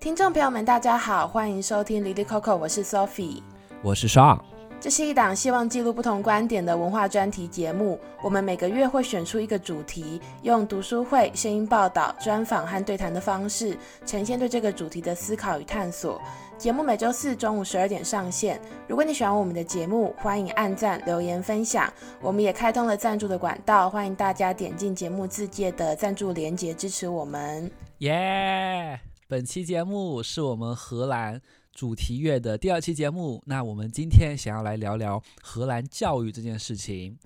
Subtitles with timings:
[0.00, 3.42] 听众朋友们，大家好，欢迎收听 Lily Coco，我是 Sophie，
[3.82, 4.40] 我是 Sean。
[4.80, 8.00] 这是一档希望记录不同观点的文化专题节目。
[8.22, 13.76] 我们每个月会选出一个主题，用读书会、声音报道、专访和对谈的方式，
[14.06, 16.18] 呈现对这个主题的思考与探索。
[16.56, 18.58] 节目每周四中午十二点上线。
[18.88, 21.92] 如果你喜欢我们的节目，欢迎按赞、留言、分享。
[22.22, 27.70] 我们也开通了赞助的管道，欢迎大家点进节目自介的赞助连结支持我们。
[27.98, 28.98] 耶！
[29.30, 31.40] 本期节目是我们荷兰
[31.72, 33.40] 主题乐的第二期节目。
[33.46, 37.16] 那我们今天想要来聊聊荷兰教育这件事情。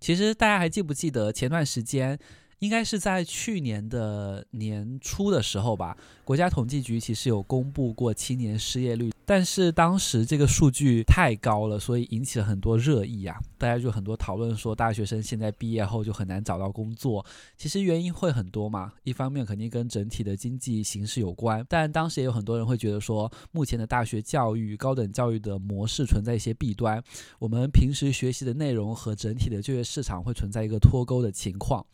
[0.00, 2.18] 其实大家还记不记得前段时间，
[2.62, 9.10] 应该是在去年的年初的时候吧，国家统计局其实有公布过青年失业率。
[9.24, 13.36] 但是当时这个数据太高了，所以引起了很多热议啊！
[13.58, 17.24] 大家就很多讨论说，大学生现在毕业后就很难找到工作。
[17.56, 27.02] 其实原因会很多嘛，一方面肯定跟整体的经济形势有关，但当时也有很多人会觉得说，目前的大学教育、高等教育的模式存在一些弊端，
[27.40, 31.84] 我们平时学习的内容和整体的就业市场会存在一个脱钩的情况。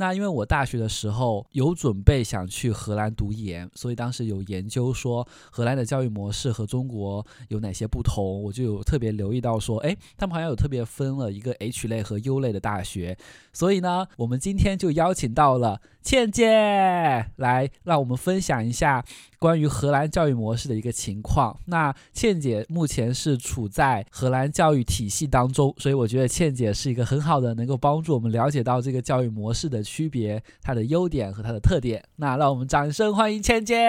[0.00, 13.18] 那因为我大学的时候有准备想去荷兰读研，所以当时有研究说荷兰的教育模式和中国有哪些不同，我就有特别留意到说，诶，他们好像有特别分了一个 H 类和 U 类的大学，
[13.52, 16.48] 所以呢，我们今天就邀请到了倩姐
[17.36, 19.04] 来，让我们分享一下
[19.38, 21.54] 关于荷兰教育模式的一个情况。
[21.66, 32.02] 那倩姐目前是处在荷兰教育体系当中，所以我觉得倩姐是一个很好的能够帮助我们了解到这个教育模式的区别、它的优点和它的特点。
[32.16, 33.86] 那让我们掌声欢迎倩姐。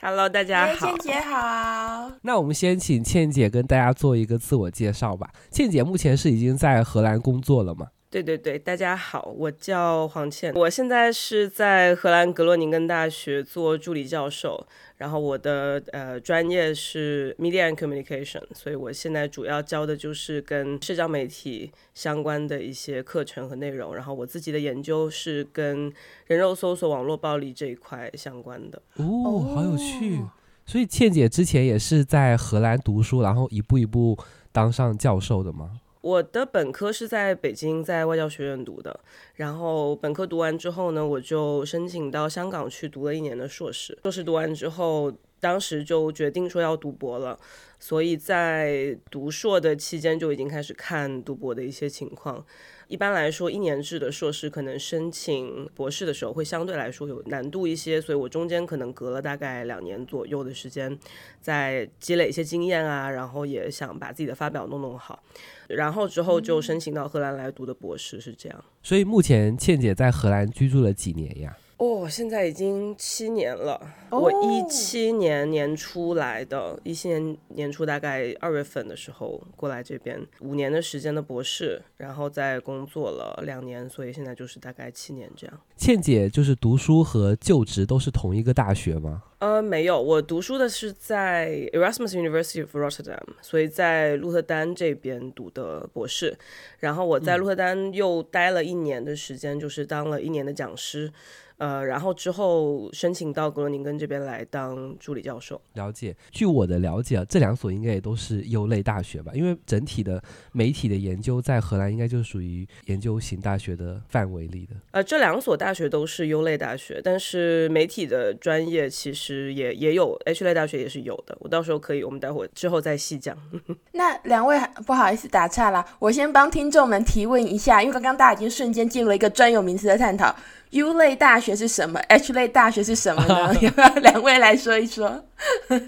[0.00, 0.88] Hello，大家好。
[0.88, 2.10] 倩姐好。
[2.22, 5.30] 那我们先请倩姐跟大家做一个自我介绍吧。
[5.52, 7.86] 倩姐目前是已经在荷兰工作了吗？
[8.12, 14.66] 对对对，大家好，我叫黄倩，我现在是在荷兰格洛宁根大学做助理教授，
[14.98, 25.90] 然后我的呃专业是 Media and Communication，所以我现在主要教的就是跟社交媒体相关的一些课程和内容，然后我自己的研究是跟
[26.26, 28.82] 人肉搜索、网络暴力这一块相关的。
[28.96, 30.20] 哦，好有趣！
[30.66, 34.18] 所以倩姐之前也是在荷兰读书，然后一步一步
[34.52, 35.78] 当上教授的吗？
[36.02, 39.00] 我的本科是在北京，在外交学院读的。
[39.36, 43.96] 然后本科读完之后呢，我就申请到香港去读了一年的硕士。
[44.02, 47.38] 硕士读完之后，当时就决定说要读博了。
[47.78, 52.44] 所以在读硕的期间就已经开始看读博的一些情况。
[52.92, 60.98] 一般来说，一年制的硕士可能申请博士的时候会相对来说有难度一些，所以我中间可能隔了大概两年左右的时间，
[61.40, 65.22] 在积累一些经验啊，然后也想把自己的发表弄弄好，
[65.68, 68.64] 然后之后就申请到荷兰来读的博士，是这样。
[68.82, 71.56] 所以目前倩姐在荷兰居住了几年呀？
[71.82, 73.80] 哦，现在已经七年了。
[74.08, 85.60] 我一七年年初来的，一七年年初大概二月份的时候过来这边，五年的时间的博士，然后在工作了两年，所以现在就是大概七年这样。
[85.76, 89.24] 倩姐就是读书和就职都是同一个大学吗？
[89.40, 96.38] 呃，没有，我读书的是在 Erasmus University of Rotterdam，所以在鹿特丹这边读的博士，
[96.78, 101.12] 然后我在鹿特丹又待了一年的时间，就是当了一年的讲师。
[101.62, 105.60] 呃，然后之后申请到格罗宁根这边来当助理教授。
[105.74, 109.30] 了解，据我的了解，这两所应该也都是优类大学吧？
[109.32, 110.20] 因为整体的
[110.50, 114.74] 媒体的研究在荷兰应该就属于研究型大学的范围里的。
[114.90, 121.38] 呃，这两所大学都是优类大学，但是媒体的专业其实也也有 H 类大学也是有的。
[121.38, 123.38] 我到时候可以，我们待会之后再细讲。
[123.92, 130.34] 那两位不好意思打岔啦，我先帮听众们提问一下，因为刚刚大家已经瞬间进入了一个专有名词的探讨。
[130.72, 133.54] U 类大学是什么？H 类大学是什么呢？
[133.60, 135.22] 要不要两位来说一说？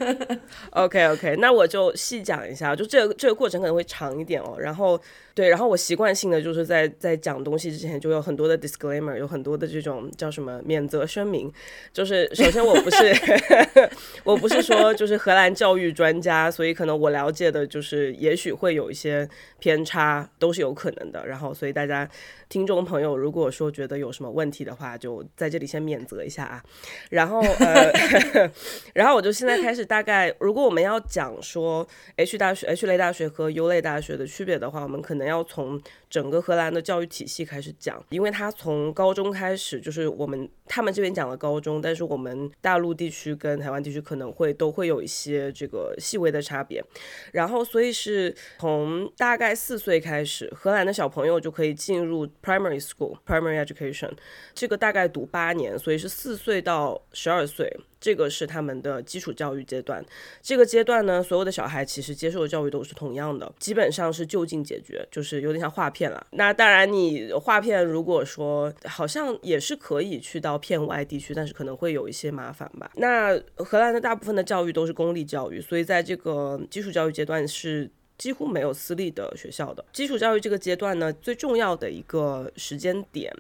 [0.70, 4.56] OK OK，那我就细讲一下，就这个这个过程可能会长一点哦。
[4.58, 5.00] 然后
[5.32, 11.50] 对，然后我习惯性的就是在在讲东西之前就有很多的 disclaimer，有很多的这种叫什么免责声明。
[11.92, 13.14] 就是首先我不是
[14.25, 19.26] 我不是说就是荷兰教育专家，所以可能我了解的就是也许会有一些
[19.60, 21.26] 偏差，都是有可能的。
[21.26, 22.06] 然后所以大家。
[22.54, 26.62] 听众朋友，如果说觉得有什么问题的话，就在这里先免责一下啊。
[27.10, 27.90] 然后呃，
[28.94, 31.84] 然后我就现在开始大概，如果我们要讲说
[32.14, 46.80] H 大学、H 类大学和 U 类大学的区别的话，我们可能要从整个荷兰的教育体系开始讲，因为它从高中开始，就是我们他们这边讲的高中，但是我们大陆地区跟台湾地区可能会都会有一些这个细微的差别。
[47.32, 52.24] 然后所以是从大概四岁开始，荷兰的小朋友就可以进入。
[52.44, 54.11] Primary school, primary education，
[54.52, 57.75] 这个大概读八年，所以是四岁到十二岁。
[57.99, 60.05] 这个是他们的基础教育阶段。
[60.43, 66.26] 这个阶段呢，所有的小孩其实接受的教育都是同样的，基本上是就近解决，就是有点像划片了。
[66.32, 72.90] 那当然，你划片如果说好像也是可以去到片外地区，但是可能会有一些麻烦吧。
[72.97, 77.90] 那荷兰的大部分的教育都是公立教育，所以在这个基础教育阶段是。
[78.16, 83.32] 几乎没有私立的学校的基础教育这个阶段呢，最重要的一个时间点，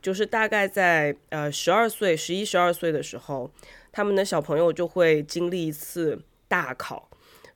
[0.00, 3.50] 就是大概在呃十二岁、十一、十二岁的时候，
[3.90, 7.08] 他们的小朋友就会经历一次大考，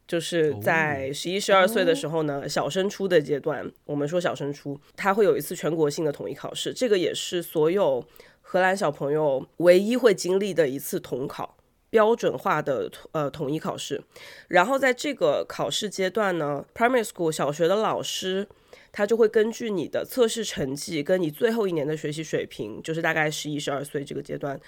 [0.07, 8.05] 就是在十一、十二岁的时候呢，小升初的阶段，我们说小升初，他会有一次全国性的统一考试，这个也是所有
[8.43, 11.57] 荷兰小朋友唯一会经历的一次统考。
[11.95, 14.03] 标准化的呃统一考试，
[14.49, 18.49] 然后在这个考试阶段呢，primary school 小学的老师
[18.91, 24.61] 他就会根据你的测试成绩跟你最后一年的学习水平，就是大概十一十二岁这个阶段。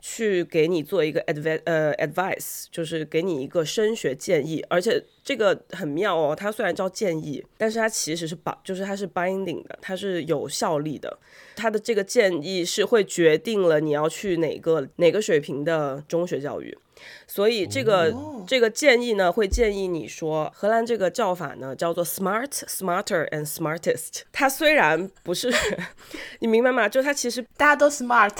[0.00, 11.18] 去给你做一个 advice，呃，advice 就是给你一个升学建议，而且这个很妙哦，它虽然叫建议，但是它其实是把，就是它是 binding 的，它是有效力的。
[11.56, 16.78] 它的这个建议是会决定了你要去哪个哪个水平的中学教育，
[17.26, 18.46] 所以这个、oh.
[18.46, 24.22] 这个建议呢，会建议你说，荷兰这个叫法呢叫做 smart, smarter and smartest。
[24.30, 25.52] 它虽然不是，
[26.38, 26.88] 你明白吗？
[26.88, 28.34] 就它其实大家都 smart。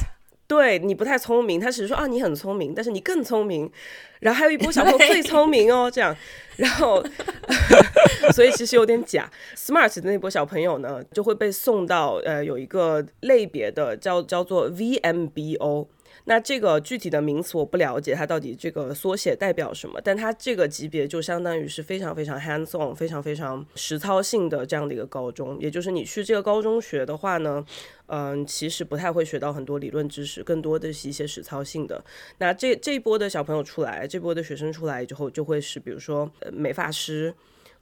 [0.48, 3.70] 对你不太聪明，他只是说啊，你很聪明，但是你更聪明，
[4.20, 6.16] 然后还有一波小朋友最聪明哦，这样，
[6.56, 7.04] 然后
[8.32, 9.30] 所以其实有点假。
[9.54, 15.86] Smart 的那波小朋友呢，就会被送到呃有一个类别的叫叫做 VMBO。
[16.28, 19.98] 那这个具体的名词我不了解，它到底这个缩写代表什么？
[20.04, 25.58] 但它这个级别就相当于是非常非常 hands on、非常非常实操性的这样的一个高中。
[25.58, 27.64] 也就是你去这个高中学的话呢，
[28.08, 32.04] 嗯，其实不太会学到很多理论知识，更多的是一些实操性的。
[32.36, 37.34] 那这这一波的小朋友出来，这波的学生出来之后，就会是比如说呃美发师。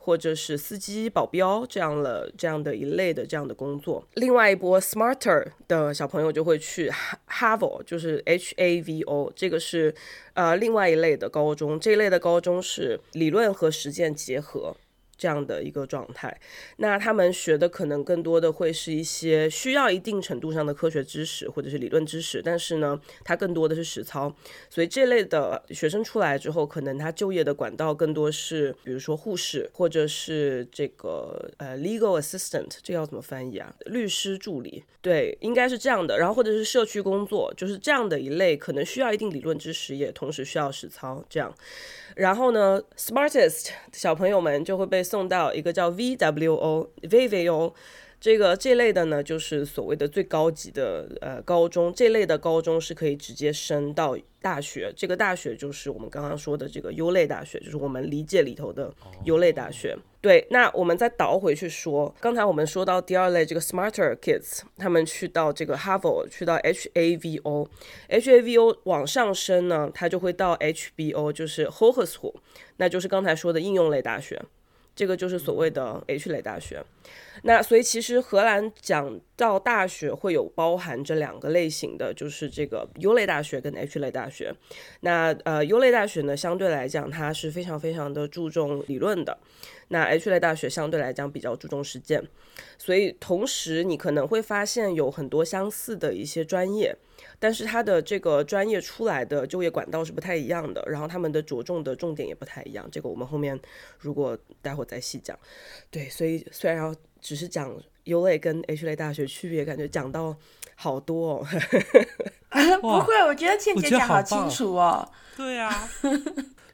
[0.06, 6.88] 或者是司机、保镖这样了这样的一类的这样的工作，另外一波 smarter 的小朋友就会去
[7.28, 9.92] Havo，就是 H A V O，这个是
[10.34, 14.76] 呃另外一类的高中，这一类的高中是理论和实践结合。
[15.18, 16.38] 这样的一个状态，
[16.76, 24.34] 那他们学的可能更多的会是一些需要一定程度上的科学知识或者是理论知识，但是呢，它更多的是实操。
[24.68, 33.74] 所以这类的学生出来之后，可能他就业的管道更多是，比如说护士，或者是这个呃 legal assistant，这个要怎么翻译啊？
[33.86, 36.18] 律师助理，对，应该是这样的。
[36.18, 41.54] 然后或者是社区工作，就是这样的一类，可能需要一定理论知识，也同时需要实操，这样。
[42.16, 47.72] 然后呢，smartest 小朋友们就会被送到一个叫 VWO、VVO
[48.18, 58.90] 这个这类的呢，就是所谓的最高级的呃高中，这类的高中是可以直接升到大学，这个大学就是我们刚刚说的这个优类大学，就是我们理解里头的
[59.24, 59.94] 优类大学。
[60.22, 67.68] 对，那我们再倒回去说，刚才我们说到第二类这个 smarter kids，他们去到这个 HAVO，去到 HAVO，HAVO
[68.84, 72.34] 往上升呢，他就会到 HBO，就是 Hogeschool，
[72.78, 74.42] 那就是刚才说的应用类大学。
[74.96, 76.82] 这个就是所谓的 H 类大学，
[77.42, 84.54] 那所以其实荷兰讲到大学会有包含这两个类型的，就是这个 U 类大学跟 H 类大学。
[85.00, 89.36] 那呃 U 类大学呢，相对来讲它是非常非常的注重理论的，
[89.88, 92.26] 那 H 类大学相对来讲比较注重实践。
[92.78, 96.96] 所以同时你可能会发现有很多相似的一些专业。
[97.38, 102.88] 但是它的这个专业出来的就业管道是不太一样的，然后他们的着重的重点也不太一样。
[102.90, 103.58] 这个我们后面
[103.98, 105.38] 如果待会再细讲。
[105.90, 110.34] 对，所以虽然要只是讲 U 类跟 H 类大学区别，感觉讲到
[110.76, 111.46] 好多哦。
[112.80, 115.06] 不会，我觉得倩姐讲好清楚哦。
[115.36, 115.86] 对啊。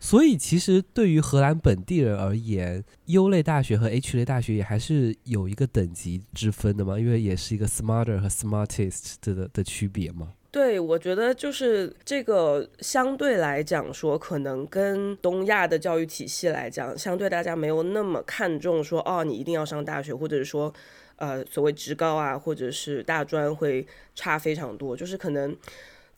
[0.05, 10.33] 所以其实对于荷兰本地人而言，U 类大学和 H 类大学也还是有一个等级之分的嘛，因为也是一个 smarter 和 smartest 的的区别嘛。
[10.51, 20.75] 对，我觉得就是这个相对来讲说，可能跟东亚的教育体系来讲，相对大家没有那么看重说，哦，你一定要上大学，或者是说，
[21.15, 25.57] 呃，所谓职高啊，或者是大专会差非常多，就是可能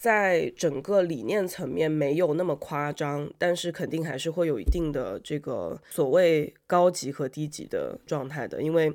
[0.04, 8.92] 在整个理念层面没有那么夸张，但是肯定还是会有一定的这个所谓高级和低级的状态的，因为。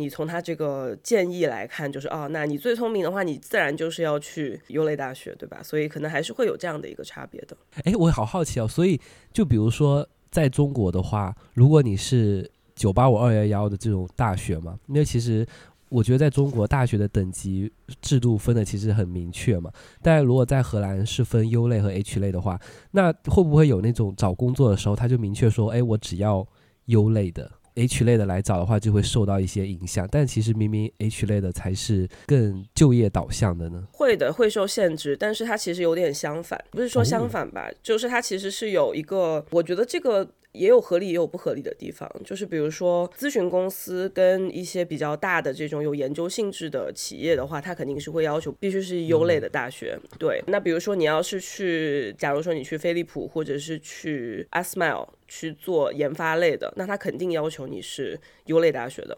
[0.00, 5.60] 你从他这个建议来看，就是哦，那你最聪明的话，你自然就是要去优类大学，对吧？
[5.60, 7.56] 所以可能还是会有这样的一个差别的。
[7.82, 9.00] 哎，我好好奇哦，所以
[9.32, 15.44] 就比如说在中国的话，如果你是九八五二幺幺的这种大学嘛，因为其实
[15.88, 19.70] 我觉得在中国大学的等级制度分的其实很明确嘛。
[20.02, 26.46] 但如果在荷兰是分 U 类和 H 类的话，那会不会有那种找工作的时候，他就明确说，哎，我只要
[26.86, 30.08] U 类的，H 类的来找的话，就会受到一些影响。
[30.10, 33.84] 但其实明明 H 类的才是更就业导向的呢？
[33.92, 40.28] 会的，会受限制，但是它其实有点相反，不是说相反吧，哦、就是它其实是有一个，我觉得这个。
[40.52, 49.98] 也有合理也有不合理的地方，就是比如说咨询公司跟一些比较大的这种有研究性质的企业的话，它肯定是会要求必须是优类的大学。
[50.02, 59.16] 嗯、对，那比如说你要是去，假如说你去飞利浦或者是去 Asmile 去做研发类的，那它肯定要求你是优类大学的。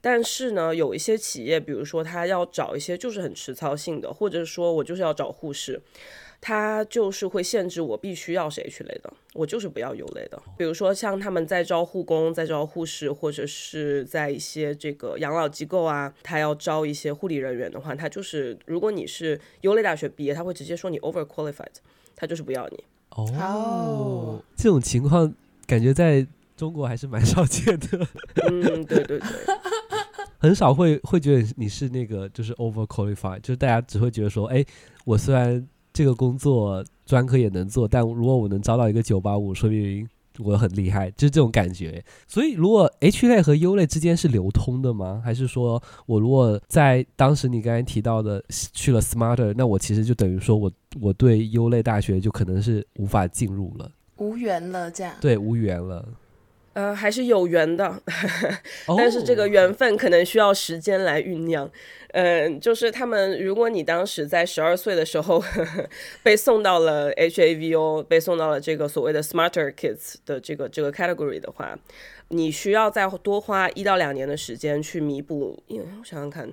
[0.00, 5.80] 但是呢，有一些企业，比如说他要找一些就是很实操性的，或者说我就是要找护士。
[6.44, 10.42] 他就是会限制我必须要是 H 类的，我就是不要 U 类的。
[10.58, 21.76] 比如说像他们在招护工、在招护士，或者是在一些这个养老机构啊，他要招一些护理人员的话，他就是如果你是 U 类大学毕业，他会直接说你 overqualified，
[22.16, 22.84] 他就是不要你。
[23.10, 25.32] 哦，这种情况
[25.64, 28.04] 感觉在中国还是蛮少见的。
[28.50, 29.20] 嗯，对对对，
[30.40, 34.64] 很少会会觉得你是那个就是 overqualified，就是大家只会觉得说，哎，
[35.04, 35.64] 我虽然。
[35.92, 40.08] 这个工作专科也能做，但如果我能招到一个九八五，说明
[40.38, 42.02] 我很厉害，就是这种感觉。
[42.26, 45.20] 所以，如果 H 类和 U 类之间是流通的吗？
[45.22, 55.12] 还是说我如果在当时你刚才提到的去了 Smarter，那我其实就等于说我我对 U 类大学就可能是无法进入了，无缘了，这样。
[55.20, 56.08] 对，无缘了。
[56.74, 58.02] 呃，还是有缘的，
[58.96, 61.70] 但是这个缘分可能需要时间来酝酿。
[62.14, 65.42] 嗯、呃，就是他们，如果你当时在十二岁的时候
[66.22, 71.78] 被送到了 HAVO，被送到了这个所谓的 Smarter Kids 的这个这个 category 的话，
[72.28, 75.62] 你需要再多花一到两年的时间去弥补。
[75.66, 76.50] 因为我想想看，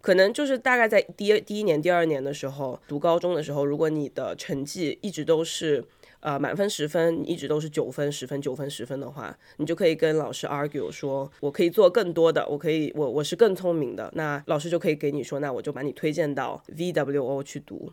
[0.00, 5.84] 可能就是大概在第一第一年、第二年的时候读高中的时候，如果你的成绩一直都是。
[6.22, 17.92] 呃，满分十分，你一直都是九分、十分、九分、十分的话，你就可以跟老师 argue 说，我可以做更多的，我可以，我我是更聪明的，那老师就可以给你说，那我就把你推荐到 VWO 去读。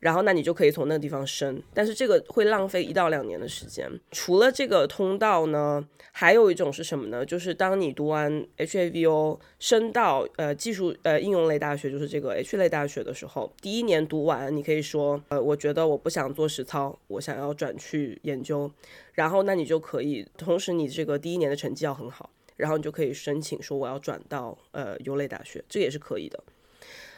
[0.00, 3.90] 然后，那你就可以从那个地方升，但是这个会浪费一到两年的时间。
[4.10, 7.24] 除了这个通道呢，还有一种是什么呢？
[7.24, 18.70] 就是当你读完 HAVO 升到呃技术呃应用类大学，就是这个 H 类大学的时候，第一年读完，你可以说呃，我觉得我不想做实操，我想要转去研究。
[19.12, 26.42] 然后，那你就可以，同时你这个第一年的成绩要很好，然后你就可以申请说我要转到呃 U 类大学，这也是可以的。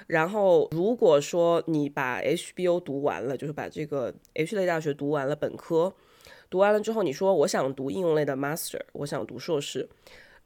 [0.09, 5.95] 然后，如果说你把 HBO 读完了，就是把这个 H 类大学读完了本科，
[6.49, 9.87] 读完了之后，你说我想读应用类的 Master，我想读硕士，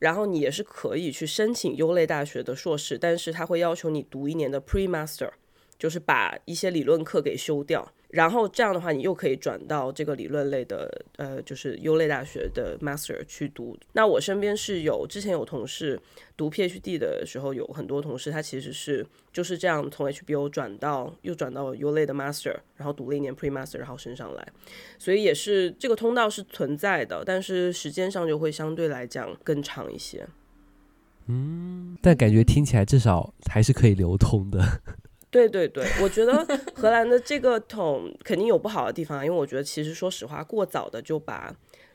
[0.01, 5.31] 然后你也是可以去申请 U 类大学的硕士，但是他会要求你读一年的 Pre-Master，
[5.79, 7.93] 就是把一些理论课给修掉。
[8.13, 13.75] 然后这样的话，你又可以转到这个理论类的，呃，就是 U 类大学的 Master 去读。
[13.95, 15.99] 那我身边是有之前有同事
[16.37, 24.47] 读 PhD 的时候，有很多同事他其实是就是这样从 HBO 转到又转到 U 类的 Master，然后读了一年 Pre-Master，然后升上来。
[24.99, 30.29] 所以也是这个通道是存在的，但是时间上就会相对来讲更长一些。
[31.29, 34.61] 嗯，但感觉听起来至少还是可以流通的。
[35.33, 41.51] 对对对，我觉得荷兰的这个桶肯定有不好的地方，因为我觉得其实说实话，过早的就把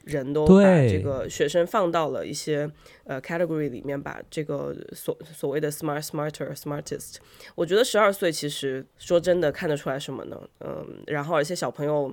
[0.06, 2.68] 人都把这个学生放到了一些
[3.04, 7.18] 呃 category 里面，把这个所所谓的 smart smarter smartest，
[7.54, 10.42] 我觉得十二岁其实说真的看得出来什么呢？
[10.62, 12.12] 嗯，然后而且小朋友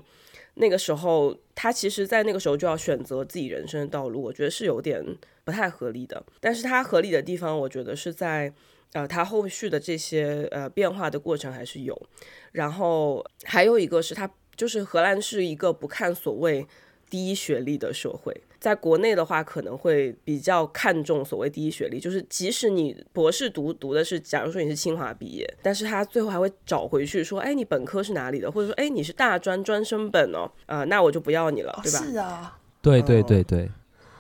[0.57, 5.03] 那个时候他其实，在那个时候就要选择自己人生的道路，我觉得是有点
[5.43, 6.23] 不太合理的。
[6.39, 8.53] 但是他合理的地方，我觉得是在。
[8.95, 11.95] 呃，它后续的这些呃变化的过程还是有，
[12.53, 16.67] 然后还有一个是它就是荷兰是一个不看所谓
[17.11, 31.99] 第一学历的社会，在国内的话可能会比较看重所谓第一学历，就是即使你博士读读的是，假如说你是清华毕业，但是他最后还会找回去说，哎，你本科是哪里的，或者说，哎，你是大专专升本哦，呃，那我就不要你了，哦、对吧？
[31.99, 33.69] 是啊，对对对对。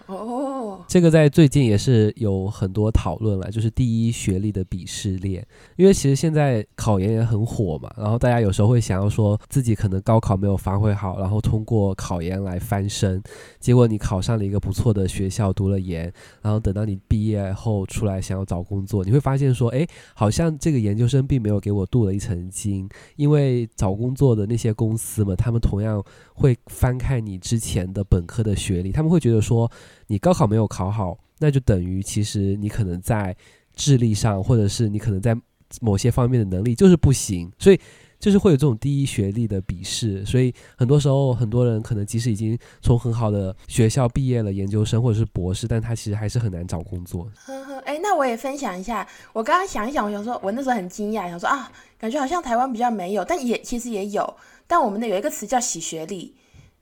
[0.06, 5.46] 哦，这个在最近也是有很多讨论了，就是第一学历的鄙视链，
[5.76, 13.22] 因为其实现在考研也很火嘛，然后大家有时候会想要说自己可能高考没有发挥好，然后通过考研来翻身，
[13.58, 29.70] 结果你考上了一个不错的学校，读了研，然后等到你毕业后出来想要找工作，你会发现说，哎，好像这个研究生并没有给我镀了一层金，因为找工作的那些公司嘛，他们同样会翻看你之前的本科的学历，他们会觉得说。
[30.06, 33.36] 你高考没有考好，那就等于其实你可能在
[33.74, 35.36] 智力上，或者是你可能在
[35.80, 37.80] 某些方面的能力就是不行，所以。
[38.20, 47.28] 就是会有这种第一学历的鄙视，所以很多时候很多人可能即使已经从很好的学校毕业了，研究生或者是博士，但他其实还是很难找工作。
[47.34, 54.34] 呵呵，哎，那我也分享一下，我刚刚想一想，我想说，我那时候很惊讶，想说啊，感觉好像台湾比较没有，但也其实也有，
[54.66, 56.34] 但我们的有一个词叫洗学历，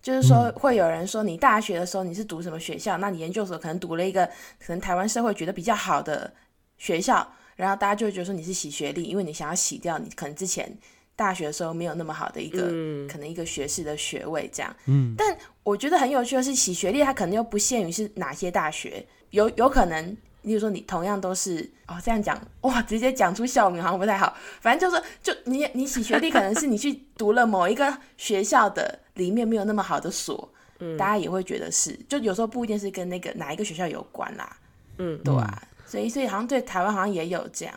[0.03, 4.27] 就是说会有人说你大学的时候你是读什么学校，那你研究所可能读了一个
[4.59, 6.31] 可能台湾社会觉得比较好的
[6.77, 10.77] 学校，然后大家就会觉得说你是洗学历，因为你想要洗掉你可能之前。
[11.15, 34.57] 大学的时候没有那么好的一个、嗯、可能一个学士的学位这样，嗯，但我觉得很有趣的是洗学历，它可能又不限于是哪些大学，有有可能，例如说你同样都是哦这样讲哇，直接讲出校名好像不太好，反正就是就你你洗学历可能是你去读了某一个学校的里面没有那么好的锁，嗯，大家也会觉得是，就有时候不一定是跟那个哪一个学校有关啦，
[34.99, 37.75] 嗯，对啊，所以所以好像对台湾好像也有这样。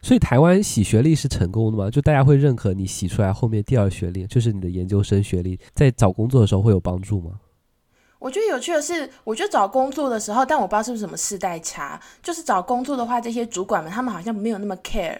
[0.00, 1.88] 所以台湾洗学历是成功的吗？
[1.88, 7.38] 就大家会认可你洗出来后面第二学历，就是你的研究生学历，在找工作的时候会有帮助吗？
[8.18, 15.18] 我觉得有趣的是，我觉得找工作的时候，但我不知道是不是什么世代差，就是找工作的话，这些主管们他们好像没有那么 care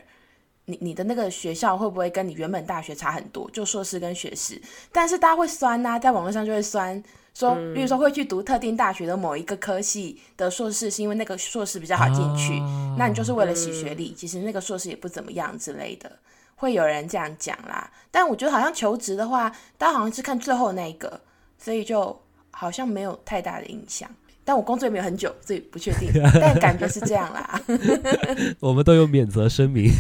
[0.67, 4.61] 你你的那个学校会不会跟你原本大学差很多，就硕士跟学士，
[4.93, 7.03] 但是大家会酸呐、啊，在网络上就会酸。
[7.35, 16.13] 说，比如说会去读特定大学的某一个科系的硕士，是因为那个硕士比较好进去，啊、那你就是为了洗学历，其实那个硕士也不怎么样之类的，
[16.57, 17.91] 会有人这样讲啦。
[18.11, 21.23] 但我觉得好像求职的话，大家好像是看最后那一个，
[21.57, 24.15] 所以就好像没有太大的影响。
[24.45, 27.61] 但我工作也没有很久，所以不确定， 但感觉是这样啦。
[28.61, 29.91] 我们都有免责声明。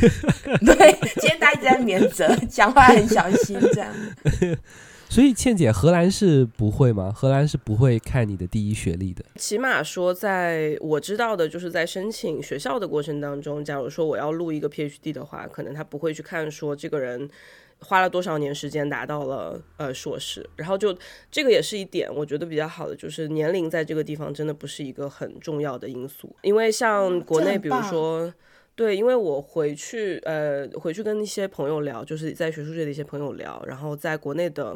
[0.64, 3.92] 对，今天大家一直在免责，讲话很小心这样。
[5.08, 7.12] 所以倩姐，荷兰是不会吗？
[7.14, 9.22] 荷兰是不会看你的第一学历的。
[9.36, 17.28] 起码说，在我知道的，就是在申请学校的过程当中，假如说我要录一个 PhD 的话，可能他不会去看说这个人
[17.82, 20.48] 花了多少年时间达到了呃硕士。
[20.56, 20.96] 然后就
[21.30, 28.32] 这个也是一点，我觉得比较好的，就是年龄在这个地方真的不是一个很重要的因素，因为像国内，比如说。
[28.74, 34.74] 对，因为我回去，呃，回去跟一些朋友聊，就是在学术界的一些朋友聊，然后在国内的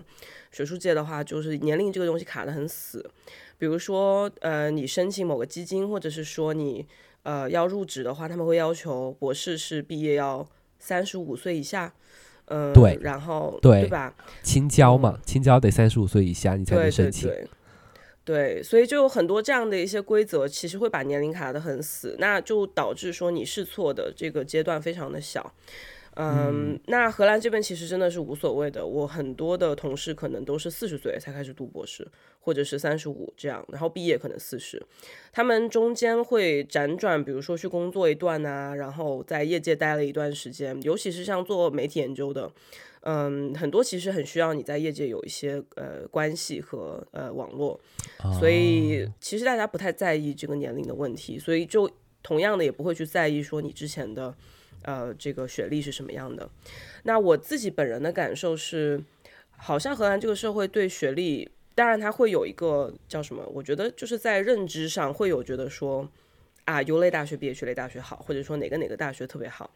[0.52, 3.02] 学术界的话，就是年龄这个东西卡得很死。
[3.56, 6.86] 比如说，呃，你申请某个基金，或者是说你
[7.22, 10.46] 呃要入职的话，他们会要求博士是毕业要
[10.78, 11.94] 三十五岁以下，
[12.46, 14.14] 嗯、呃，对，然后对，对吧？
[14.42, 17.28] 青椒嘛，青椒得三十五岁以下你才能申请。
[17.28, 17.50] 对对对
[18.24, 25.52] 对，所以就有很多这样的一些规则，其实会把年龄卡得很死，那就导致说你试错的这个阶段非常的小。
[26.16, 28.84] 嗯，嗯，那荷兰这边其实真的是无所谓的。
[28.84, 32.06] 我很多的同事可能都是四十岁才开始读博士，
[32.40, 34.84] 或者是三十五这样，然后毕业可能四十，
[35.32, 42.50] 他们中间会辗转，比如说去工作一段啊，然后在业界待了一段时间，尤其是像做媒体研究的。
[43.08, 47.78] 嗯，很多其实很需要你在业界有一些呃关系和呃网络，
[48.40, 51.88] 所以其实大家不太在意这个年龄的问题，所以就
[52.20, 54.34] 同样的也不会去在意说你之前的
[54.82, 56.48] 呃这个学历是什么样的。
[57.04, 59.02] 那我自己本人的感受是，
[59.50, 63.44] 好像荷兰这个社会对学历，当然它会有一个叫什么？
[63.52, 66.08] 我觉得就是在认知上会有觉得说
[66.64, 69.70] 啊，优类大学比学类大学好，或者说哪个哪个大学特别好，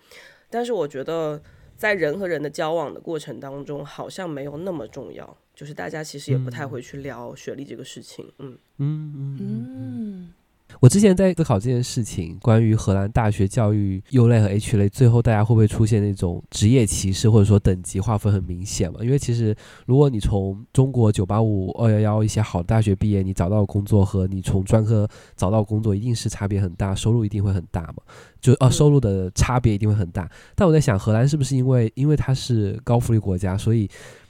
[0.48, 1.40] 但是我觉得。
[1.80, 8.30] 在人和人的交往的过程当中，好像没有那么重要，就是大家其实也不太会去聊学历这个事情。
[8.36, 10.32] 嗯嗯嗯嗯。
[10.78, 19.00] 我之前在思考这件事情，关于荷兰大学教育 U 类和 H 类，最后大家会不会出现那种职业歧视，或者说等级划分很明显嘛？
[19.02, 19.54] 因为其实
[19.86, 27.96] 如果你从中国九八五、二幺幺一些好的大学毕业，你找到工作和你从专科找到工作一定是差别很大，收入一定会很大嘛？
[28.40, 30.30] 就啊，收入的差别一定会很大。
[30.54, 33.88] 但我在想，荷兰是不是因为因为它是高福利国家，所以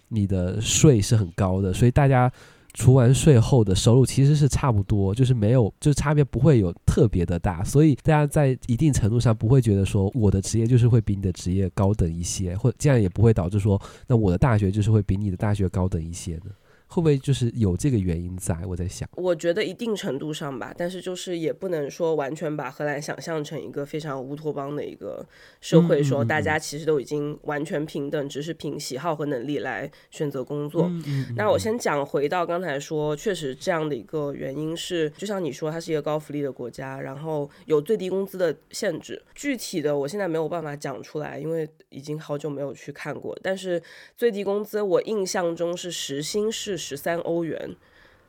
[0.08, 2.32] 你的税是很高的，所以大家。
[2.74, 16.50] 除完税后的收入其实是差不多，就是没有，就差别不会有特别的大，所以大家在一定程度上不会觉得说我的职业就是会比你的职业高等一些，或这样也不会导致说那我的大学就是会比你的大学高等一些呢。
[16.90, 18.58] 会不会就是有这个原因在？
[18.66, 25.24] 我在想，我觉得一定程度上吧，但是就是也不能说完全把荷兰想象成一个非常乌托邦的一个
[25.60, 30.90] 社会，说大家其实都已经完全平等，只是凭喜好和能力来选择工作。
[31.36, 43.38] 那我先讲回到刚才说，确实这样的一个原因是，就像你说，它是一个高福利的国家，然后有最低工资的限制，具体的我现在没有办法讲出来，因为已经好久没有去看过。
[43.40, 43.80] 但是
[44.16, 46.79] 最低工资我印象中是时薪是。
[46.80, 47.76] 十三欧元，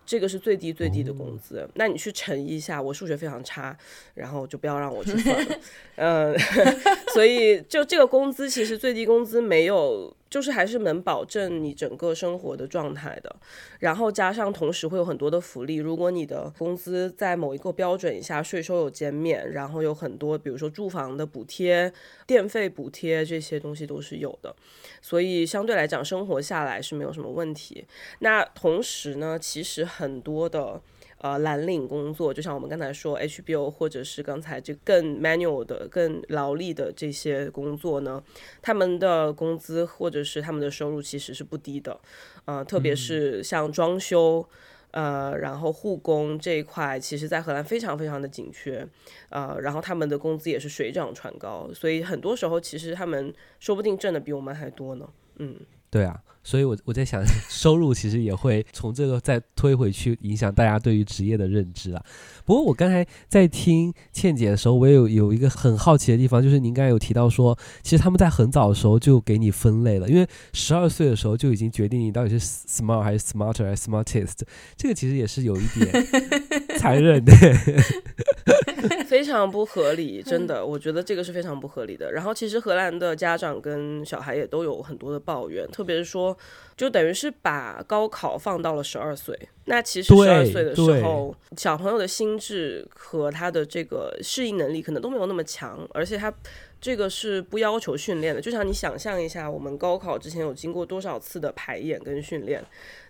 [0.06, 1.60] 这个是最低最低的工资。
[1.60, 3.76] 哦、那你去乘一下，我数学非常差，
[4.14, 5.60] 然后就不要让我去算了。
[5.96, 6.38] 嗯，
[7.14, 10.16] 所以就这个工资，其实最低工资没有。
[10.32, 13.36] 就是还是能保证你整个生活的状态的，
[13.80, 15.76] 然后加上同时会有很多的福利。
[15.76, 21.92] 如果你的工资在某一个标准以下，税收有减免，然后有很多，比如说住房的补贴、
[22.26, 24.56] 电费补贴这些东西都是有的，
[25.02, 27.86] 所以相对来讲生活下来是没有什么问题。
[28.20, 30.82] 那同时呢，其实很多的。
[31.24, 38.24] 呃，蓝领工作，就像我们刚才说，HBO 或者是刚才这更 manual 的、更劳力的这些工作呢，
[38.60, 42.00] 他们的工资或者是他们的收入其实是不低的，
[42.46, 44.44] 呃，特别是像装修，
[44.90, 48.88] 呃，然后护工这一块，其实在荷兰非常非常的紧缺，
[49.30, 55.56] 呃，然后他们的工资也是水涨船高，所以很多时候其实他们说不定挣的比我们还多呢，嗯。
[55.92, 62.04] 对啊，所以我我在想，收入其实也会从这个再推回去，影响大家对于职业的认知啊。
[62.46, 74.40] 不过我刚才在听倩姐的时候，我也有有一个很好奇的地方，就是您刚才有提到说，其实他们在很早的时候就给你分类了，因为十二岁的时候就已经决定你到底是 smart 还是 smarter 还是 smartest，
[74.76, 76.08] 这个其实也是有一点
[76.80, 77.32] 残忍的。
[79.06, 82.12] 非常不合理，真的，我觉得这个是非常不合理的。
[82.12, 86.31] 然后，其实荷兰的家长跟小孩也都有很多的抱怨，特别是说，
[86.76, 89.38] 就等于是把高考放到了十二岁。
[89.66, 96.34] 那其实十二岁的时候，小朋友的心智和他的这个适应能力可能都没有那么强，而且他
[96.80, 98.42] 这个是不要求训练的。
[98.42, 102.64] 就像你想象一下，我们高考之前有经过多少次的排演跟训练，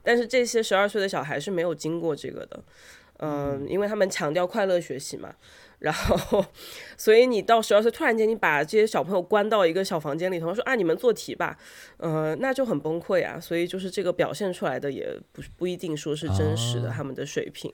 [0.03, 2.60] 但是这些十二岁的小孩是没有经过这个的。
[3.23, 5.31] 嗯，因为他们强调快乐学习嘛，
[5.82, 6.46] 然后，
[6.96, 11.58] 所以你到十二岁突然间你把这些小朋友关到一个小房间里头，说啊，你们做题吧，
[11.98, 13.39] 呃，那就很崩溃啊。
[13.39, 17.74] 所以就是这个表现出来的也不不一定说是真实的，他们的水平。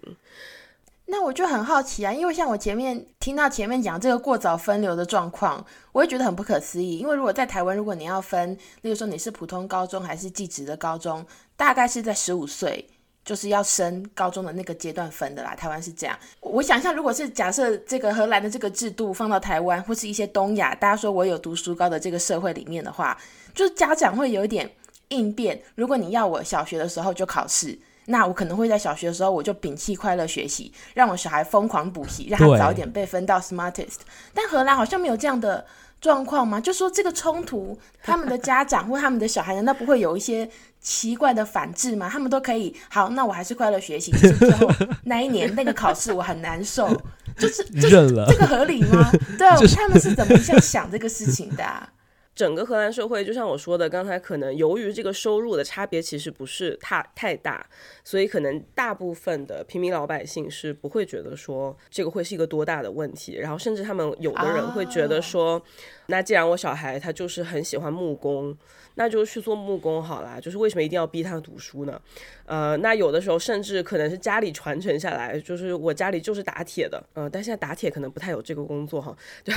[1.08, 6.98] 那我就很好奇啊，因为像我前面听到前面讲这个过早分流的状况，我也觉得很不可思议。
[6.98, 11.26] 因为如果在台湾，如果你要分，例如说你是普通高中还是寄职的高中，
[11.58, 12.88] 大概是在十五岁。
[13.28, 16.18] 就是要升高中的那个阶段分的啦，台湾是这样。
[16.40, 23.18] 我想象，如果是假设这个荷兰的这个制度放到台湾或是一些东亚，大家说我有读书高的这个社会里面的话，
[23.54, 24.72] 就是家长会有一点
[25.10, 25.62] 应变。
[25.76, 33.98] 如果你要我小学的时候就考试，那我可能会在小学的时候我就摒弃快乐学习，让我小孩疯狂补习，让他早一点被分到 smartest。
[34.34, 35.66] 但荷兰好像没有这样的
[36.00, 36.60] 状况吗？
[36.60, 40.50] 就说这个冲突，他们的家长或他们的小孩难道不会有一些？
[40.80, 44.12] 奇怪的反制吗， 他们都可以好，那我还是快乐学习。
[44.12, 44.72] 其实最后
[45.04, 46.88] 那一年那个考试我很难受，
[47.38, 49.12] 就是就是这个合理吗？
[49.38, 51.90] 对啊，他们是怎么想想这个事情的啊？
[52.34, 57.66] 整个荷兰社会，就像我说的，刚才可能由于这个收入的差别其实不是太太大，
[58.08, 63.36] 所以可能大部分的平民老百姓是不会觉得说这个会是一个多大的问题。
[63.36, 65.62] 然后甚至他们有的人会觉得说，哦、
[66.06, 68.58] 那既然我小孩他就是很喜欢木工。
[69.00, 72.02] 那就去做木工好啦，就是为什么一定要逼他读书呢？
[72.48, 79.54] 呃，那有的时候甚至可能是家里传承下来，就是我家里就是打铁的，呃，但现在打铁可能不太有这个工作哈，就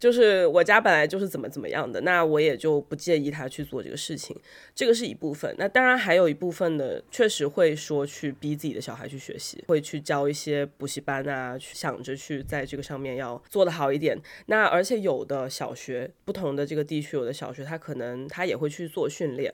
[0.10, 4.36] 就是我家本来就是怎么怎么样的，那我也就不介意他去做这个事情，
[4.74, 5.54] 这个是一部分。
[5.56, 14.16] 那当然还有一部分的，确实只会说去逼自己的小孩去学习，会去教一些补习班啊，去想着去在这个上面要做得好一点。
[14.46, 18.28] 那而且有的小学，不同的这个地区，有的小学他可能。
[18.28, 19.52] 他也会去做训练，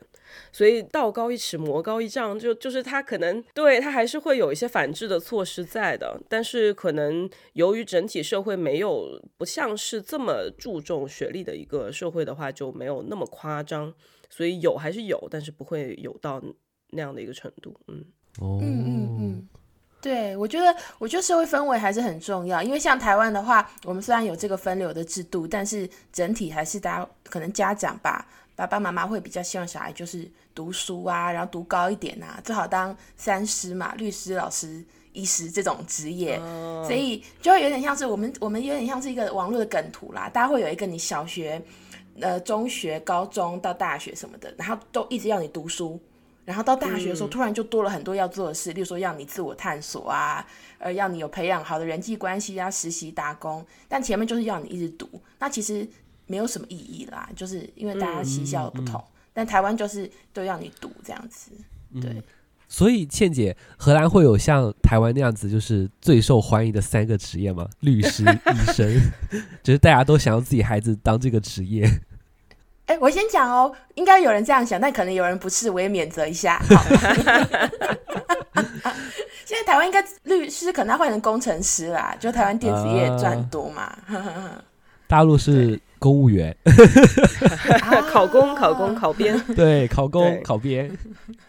[0.52, 13.92] 所以道高一尺，魔高一丈，就就是他可能对他还是会有一些反制的措施在的，但是可能由于整体社会没有不像是这么注重学历的一个社会的话，就没有那么夸张，
[14.28, 16.42] 所以有还是有，但是不会有到
[16.90, 17.74] 那样的一个程度。
[17.88, 18.04] 嗯，
[18.40, 19.48] 哦嗯嗯嗯，
[20.00, 28.26] 对，我觉得我觉得社会氛围还是很重要，因为像台湾的话，我们虽然有这个分流的制度，但是整体还是大家可能家长吧。
[28.54, 36.84] 爸爸妈妈会比较希望小孩就是读书啊，然后读高一点啊，最好当三师嘛，律师、老师、医师这种职业，oh.
[36.84, 41.62] 所以就会有点像是我们我们有点像是一个网络的梗图啦，大家会有一个你小学、
[42.20, 46.00] 呃中学、高中到大学什么的，然后都一直要你读书，
[46.48, 50.46] 然后到大学的时候突然就多了很多要做的事，嗯、例如说要你自我探索啊，
[50.78, 55.08] 呃要你有培养好的人际关系、啊，实习打工，但前面就是要你一直读，
[55.38, 55.86] 那其实。
[56.30, 61.50] 没有什么意义啦，就是因为大家习校不同，嗯嗯、但台湾就是都要你读这样子，
[62.02, 62.10] 对。
[62.10, 62.22] 嗯、
[62.68, 67.66] 所以倩姐，荷兰会有像台湾那样子，就是最受欢迎的三个职业吗？
[67.80, 68.94] 律师、 医生，
[69.64, 71.88] 就是大家都想要自己孩子当这个职业。
[72.88, 76.58] 哎、欸，我先讲哦，应该有人这样想，但可能有人不是，我也免责一下。
[76.70, 76.82] 好
[79.44, 83.82] 现在台湾应该律师可能要换成工程师啦，就台湾电子业赚多嘛。
[84.08, 84.62] 啊、
[85.06, 85.78] 大陆是。
[85.98, 86.56] 公务员，
[88.10, 90.90] 考公、考公、考编， 对，考公、考编。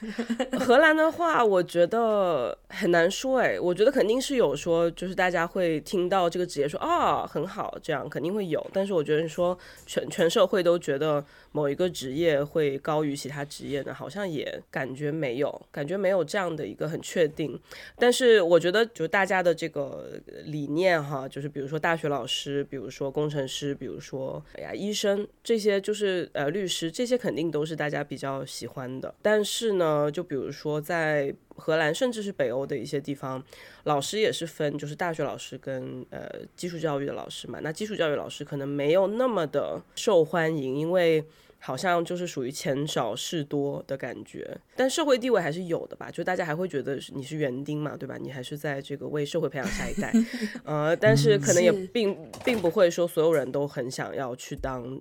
[0.60, 8.66] 荷兰的话，我觉得很难说，哎，我觉得肯定是有说，就是大家会听到这个职业说啊、哦，很好，这样肯定会有。
[8.74, 17.60] 但是我觉得说全全社会都觉得某一个职业会高于其他职业呢，好像也感觉没有，感觉没有这样的一个很确定。
[17.98, 24.39] 但是我觉得，就大家的这个理念哈，就是比如说大学老师，比如说工程师，比如说。
[24.54, 29.14] 哎呀，医生这些就是呃，律师这些肯定都是大家比较喜欢的。
[29.22, 33.44] 但是呢，就比如说在荷兰，甚至是北欧的一些地方，
[33.84, 37.60] 老师也是分，就是大学老师跟呃基础教育的老师嘛。
[37.62, 41.24] 那基础教育老师可能没有那么的受欢迎，因为。
[41.60, 46.10] 好像就是属于钱少事多的感觉，但社会地位还是有的吧？
[46.10, 48.18] 就大家还会觉得你是园丁嘛，对吧？
[48.18, 50.14] 你还是在这个为社会培养下一代，
[50.64, 55.00] 呃，但是可能也并并不会说所有人都很想要去当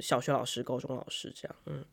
[0.00, 1.84] 小学老师、高中老师这样，嗯。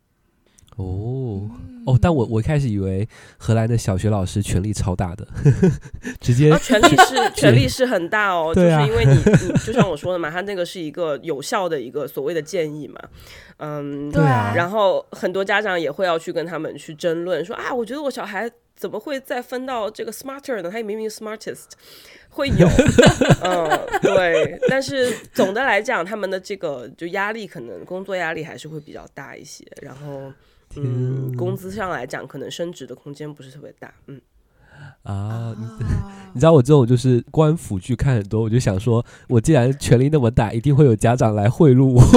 [0.77, 1.49] 哦
[1.85, 5.71] 哦，但我我一开始以为荷兰的小学老师权力超大的，呵 呵
[6.19, 9.13] 直接、啊、权力是权力是很大哦，就是因为你
[9.47, 12.99] 你就像我说的嘛，他那个是一个有效的一个所谓的建议嘛，
[13.59, 20.69] 嗯，对啊，然后很多家长也会要去跟他们去争论，说啊，我觉得我小孩怎么会再分到这个 smarter 呢？
[20.69, 21.69] 他明明 smartest
[22.27, 22.67] 会有，
[23.41, 23.69] 嗯，
[24.01, 30.33] 对，但是总的来讲，他们的这个就压力可能工作压力还是会比较大一些，然后。
[30.83, 33.93] 嗯，工资上来讲，可能升职的空间不是特别大。
[34.07, 34.21] 嗯，
[35.03, 35.65] 啊，你
[36.33, 42.03] 你知道我这种就是官府剧看很多，我就想说，我既然权力那么大，一定会有家长来贿赂我，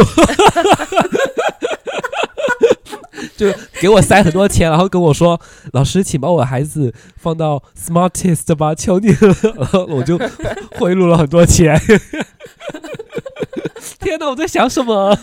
[3.37, 5.41] 就给我塞很多钱，然后跟我说
[5.73, 9.35] ：“老师，请把我孩子放到 Smartest 吧，求你了。
[9.57, 10.19] ”然后我就
[10.77, 11.81] 贿赂了很多钱。
[13.99, 15.17] 天哪，我在想什么？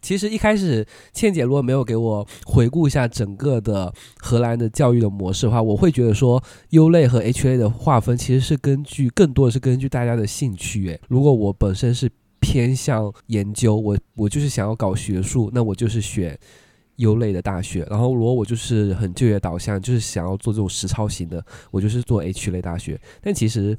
[0.00, 10.88] 其实一开始，倩姐如果没有给我回顾一下整个的荷兰的教育的模式的话，我会觉得说优类和 H 类的划分其实是根据更多的是根据大家的兴趣。
[10.88, 12.10] 诶，如果我本身是
[12.40, 16.38] 偏向研究，我我就是想要搞学术，那我就是选
[16.96, 17.86] 优类的大学。
[17.90, 23.00] 然后如果我就是很就业导向，就是想要做这种实操型的，我就是做 H 类大学。
[23.20, 23.76] 但其实。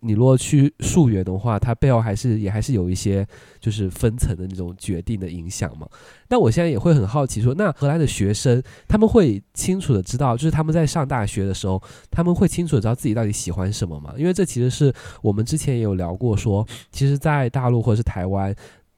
[0.00, 3.26] 你如果去溯源的话，它背后还是也还是有一些
[3.60, 5.88] 就是分层的那种决定的影响嘛。
[6.28, 14.14] 那我现在也会很好奇说，那荷兰的学生他们会清楚的知道，就是他们在上大学的时候，他们会清楚的知道自己到底喜欢什么吗？
[14.16, 18.54] 因为这其实是我们之前也有聊过说，说其实，在大陆或者是台湾。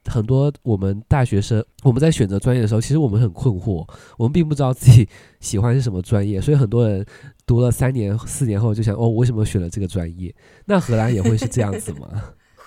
[0.07, 5.09] 很多我们大学生，我们在选择专业的时候，其实我们很困惑，我们并不知道自己
[5.41, 7.05] 喜欢是什么专业，所以很多人
[7.47, 10.35] 读了三年、四年后就想，哦，我为什么选了这个专业？
[10.65, 12.09] 那荷兰也会是这样子吗？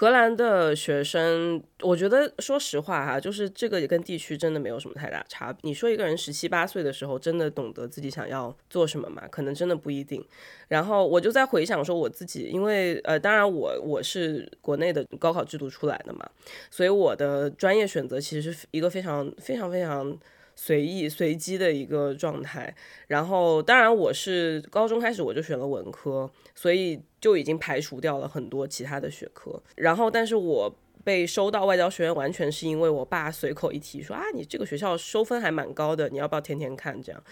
[0.02, 5.60] 荷兰的学生，我觉得说实话哈，就是这个也跟地区真的没有什么太大差别。
[5.62, 9.22] 你说一个人十七八岁的时候，真的懂得自己想要做什么吗？
[9.30, 10.26] 可能真的不一定。
[10.70, 16.28] 然后我就在回想说我自己，因为呃，当然我我是国内的高考制度出来的嘛，
[16.72, 20.18] 所以我的专业选择其实是一个非常非常非常。
[20.64, 22.72] 随意随机的一个状态，
[23.08, 29.60] 然后当然我是高中开始我就选了文科，所以就已经排除掉了很多其他的学科。
[29.76, 30.72] 然后，但是我
[31.04, 37.24] 被收到外交学院，完全是因为我爸随口一提说啊，你这个学校收分还蛮高的，你要不要天天看这样。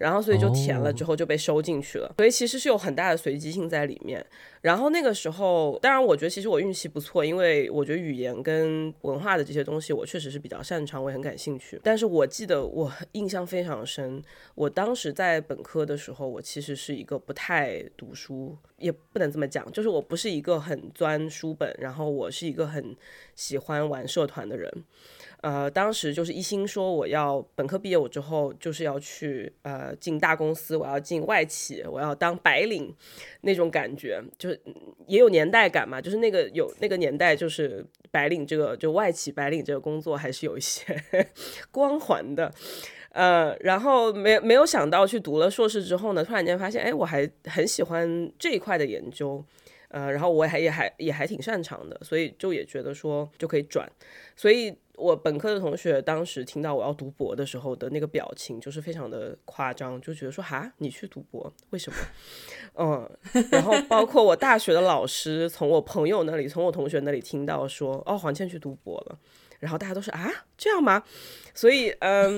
[0.00, 2.06] 然后，所以就填了，之后就被收进去了。
[2.06, 2.16] Oh.
[2.16, 4.24] 所以其实是有很大的随机性在里面。
[4.62, 11.78] 然后那个时候，当然我觉得其实我运气不错，因为我觉得语言跟文化的这些东西，我确实是比较擅长，我也很感兴趣。
[11.84, 14.22] 但是我记得我印象非常深，
[14.54, 22.96] 我当时在本科的时候，我其实是一个不太读书，也不能这么讲，就是我不是一个很钻书本，然后我是一个很
[23.34, 24.70] 喜欢玩社团的人。
[25.42, 32.94] 呃，当时就是一心说我要本科毕业我之后就是要去呃进大公司，我要进外企，我要当白领
[33.40, 34.60] 那种感觉，就是
[35.06, 41.02] 也有年代感嘛，就是那个有那个年代，就是白领这个就外企白领这个工作还是有一些
[41.72, 42.52] 光环的，
[43.12, 49.42] 呃，然后没没有想到去读了硕士之后呢，突然间发现，哎，我还很喜欢这一块的研究，
[49.90, 53.90] 呃，然后我还也还也还挺擅长的，所以就也觉得说就可以转，
[54.34, 54.74] 所以。
[55.00, 61.96] 我本科的同学当时听到我要读博的时候的那个表情，就是非常的夸张，就觉得说哈，你去读博，为什么？
[62.74, 63.10] 嗯，
[63.50, 69.18] 然后包括我大学的老师，从我朋友那里，从我同学那里听到说，哦，黄倩去读博了，
[69.58, 71.02] 然后大家都是啊，这样吗？
[71.54, 72.36] 所以，嗯。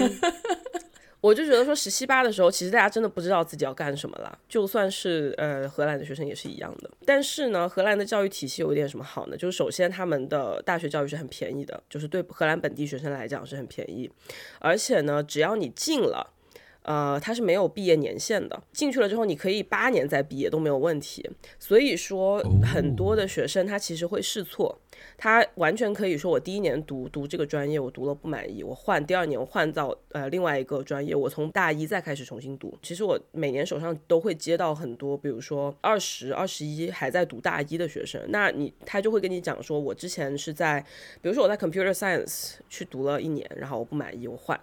[1.23, 4.37] 我就觉得说十七八的时候，其实大家真的不知道自己要干什么了。
[4.49, 6.91] 就算是呃荷兰的学生也是一样的。
[7.07, 9.37] 但是呢，荷兰的教育体系有一点什么好呢？
[9.37, 14.11] 就是首先他们的大学教育是很便宜的，就是对荷兰本地学生来讲是很便宜。
[14.59, 16.35] 而且呢，只要你进了。
[16.83, 21.29] 呃，它是没有毕业年限的，进去了之后你可以八年再毕业都没有问题。
[21.59, 24.79] 所以说，很多的学生他其实会试错，
[25.17, 32.77] 他完全可以说我第一年读读这个专业，我读了不满意，我换第二年我换到呃另外一个专业，我从大一再开始重新读。
[32.83, 40.81] 其实我每年手上都会接到很多，比如说二十二十一还在读大一的学生，那你他就会跟你讲说，我之前是在，
[41.21, 44.59] 比如说我在 computer science 去读了一年，然后我不满意，我换。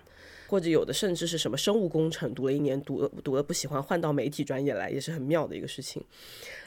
[0.49, 6.03] 或者有的甚至是什么生物工程，读了一年，读了读了不喜欢，换到媒体专业来，也是很妙的一个事情。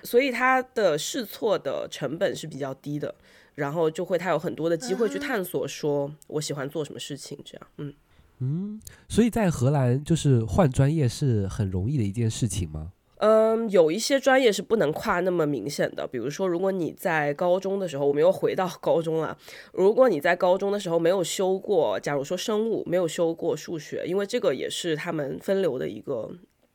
[0.05, 3.13] 所以他的试错的成本是比较低的，
[3.57, 7.95] 然后就会他有很多的机会去探索，说我喜欢做什么事情，这样，嗯
[8.39, 8.81] 嗯。
[9.09, 12.93] 所以在荷兰，就是换专业是很容易的一件事情吗？
[13.25, 19.39] 嗯，有一些专业是不能跨那么明显的，比如说，如果你在高中的时候，我们又回到 高中了。
[19.73, 26.33] 如果你在高中的时候没有修过，假如说生物没有修过数学，因为这个也是他们分流的一个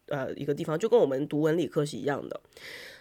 [0.08, 2.40] 呃一个地方，就跟我们读文理科是一样的。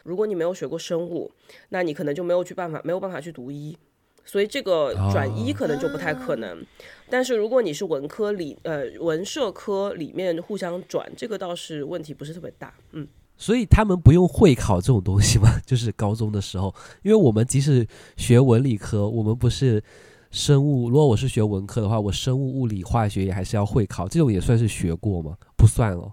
[0.03, 1.31] 如果你没有学过生物，
[1.69, 3.79] 那你可能就没有去办法没有办法去读医，
[4.25, 6.51] 所以这个转医可能就不太可能。
[6.51, 6.67] Oh.
[7.09, 13.07] 但是如果你是文科里呃文社科里面互相转，这个倒是问题不是特别大，嗯。
[13.37, 15.49] 所以他们不用会考这种东西吗？
[15.66, 19.83] 就是高中的时候，因为我们即使学文理科，我们不是
[20.31, 20.88] 生物。
[20.88, 25.37] 如果我是学文科的话，我生物、物理、化学也还是要会考，这种也算是学过吗？
[25.57, 26.12] 不算哦。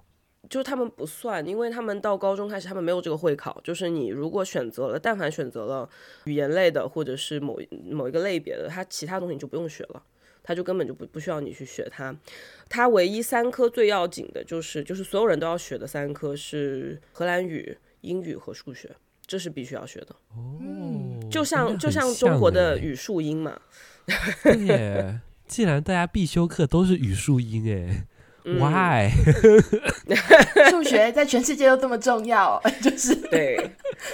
[0.50, 3.60] 就他们不算，因为他们到高中开始，他们没有这个会考。
[3.64, 5.90] 就是你如果选择了，但凡选择了
[6.26, 7.58] 语言类的，或者是某
[7.90, 10.04] 某一个类别的，他其他东西你就不用学了。
[10.44, 12.14] 他就根本就不不需要你去学它，
[12.68, 18.90] 它唯一三科最要紧的就是就是所有人都要学的三科是荷兰语、英语和数学，
[19.26, 20.08] 这是必须要学的。
[20.36, 23.58] 哦，就像，像就像中国的语数英嘛。
[24.44, 28.06] 对耶，既然大家必修课都是语数英，哎、
[28.44, 29.10] 嗯、，Why？
[30.70, 33.72] 数学在全世界都这么重要，就是对。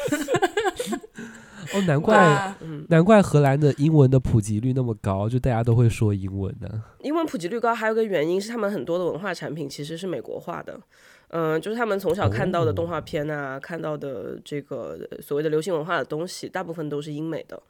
[1.74, 2.56] 哦，难怪，
[2.88, 6.98] 难怪荷兰的英文的普及率那么高，就大家都会说英文呢、啊。
[7.02, 10.80] 英文普及率高，还有个原因是他们很多的文化产品其实是美国化的，
[11.30, 17.62] 嗯、呃，就是他们从小看到的动画片啊，哦、看到的这个所谓的流行文化的东西，大部分都是英美的。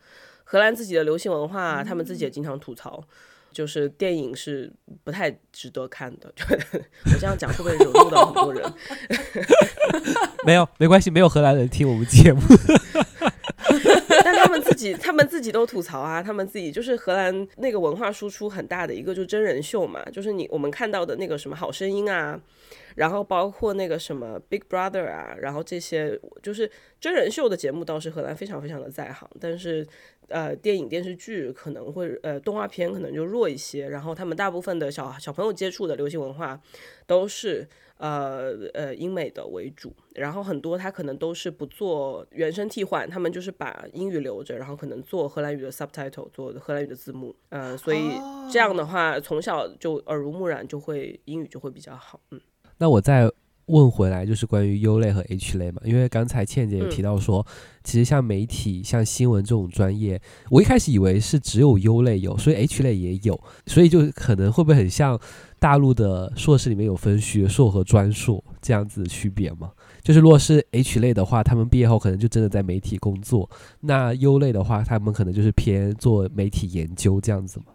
[0.43, 3.03] 荷兰自己的流行文化，他们自己也经常吐槽，
[3.51, 4.71] 就是电影是
[5.03, 6.33] 不太值得看的。
[7.13, 8.73] 我这样讲会不会惹怒到很多人？
[10.45, 12.41] 没有，没关系，没有荷兰人听我们节目。
[14.23, 22.39] 但他们自己，他们自己都吐槽啊，他们自己就是荷兰那个文化输出很大的一个，就真人秀嘛，就是你我们看到的那个什么好声音啊，
[22.95, 29.85] 然后包括那个什么 Big Brother 啊，然后这些就是真人秀的节目倒是荷兰非常非常的在行，但是
[30.27, 36.59] 呃电影电视剧可能会呃动画片可能就弱一些，然后他们大部分的小小朋友接触的流行文化
[37.05, 37.67] 都是。
[37.99, 47.99] 呃呃，英美的为主，然后很多他可能都是不做原声替换，他们就是把英语留着，然后可能做荷兰语的 subtitle，做荷兰语的字幕，嗯、呃，所以
[48.49, 52.39] 这样的话，从小就耳濡目染，就会英语就会比较好，嗯。
[52.77, 53.29] 那我再
[53.69, 57.53] 问回来，就是关于 U 类和 H 类嘛，因为刚才倩姐也提到说，嗯、
[57.83, 65.19] 其实像媒体、像新闻这种专业，我一开始以为是只有 U 类有，所以 H 类也有，所以就可能会不会很像？
[65.61, 69.69] 大陆的硕士里面有分学硕和专硕这样子的区别嘛？
[70.01, 73.45] 就是如果是 H 类的话，他们毕业后可能就真的在媒体工作；
[73.81, 77.65] 那 U 类的话，他们可能就是偏做媒体研究这样子吗？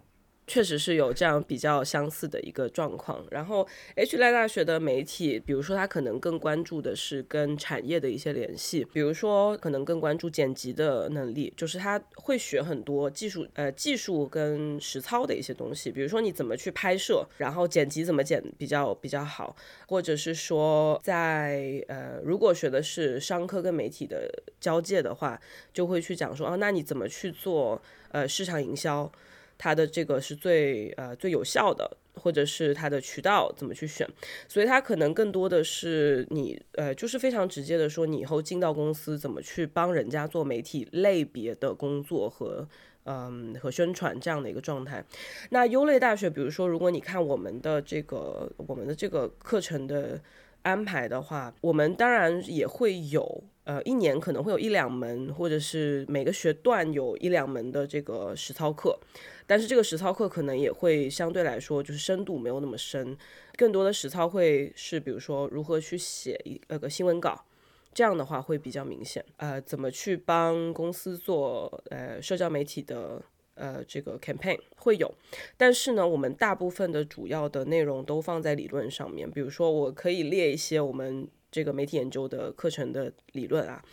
[0.47, 3.25] 确实是有这样比较相似的一个状况。
[3.31, 19.55] 然后 H 类大学的媒体，比如说他可能更关注的是跟产业的一些联系，比如说可能更关注剪辑的能力，就是他会学很多技术呃技术跟实操的一些东西，比如说你怎么去拍摄，然后剪辑怎么剪比较比较好，
[19.87, 24.29] 或者是说在呃如果学的是商科跟媒体的
[24.59, 25.41] 交界的话，
[25.73, 27.81] 就会去讲说啊，那你怎么去做
[28.11, 29.11] 呃市场营销？
[29.57, 34.07] 它的这个是最呃最有效的，或者是它的渠道怎么去选，
[34.47, 42.67] 所以它可能更多的是你呃就是非常直接的说，你以后进到公司怎么去帮人家做媒体类别的工作和
[43.05, 45.05] 嗯、和宣传这样的一个状态。
[45.49, 50.21] 那优类大学，比如说如果你看我们的这个我们的这个课程的。
[50.65, 58.99] 安排的话，我们当然也会有，呃，一年可能会有一两门，或者是每个学段有一两门的这个实操课，
[59.45, 63.15] 但是这个实操课可能也会相对来说就是深度没有那么深，
[63.55, 67.45] 更多的实操会是比如说如何去写一那个新闻稿，
[67.93, 73.21] 这样的话会比较明显，呃，怎么去帮公司做呃社交媒体的。
[73.55, 75.13] 呃，这个 campaign 会有，
[75.57, 79.29] 但是呢，我们大部分的主要的内容都放在理论上面。
[79.29, 83.83] 比如说，我可以列一些我们这个媒体研究的课程的理论啊。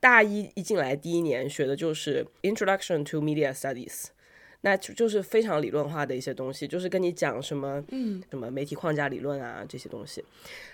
[0.00, 4.06] 大一一进来第一年学的就是 Introduction to Media Studies，
[4.62, 10.24] 那就是非常理论化的一些东西，就是跟你讲什么，嗯，什么媒体框架理论啊这些东西。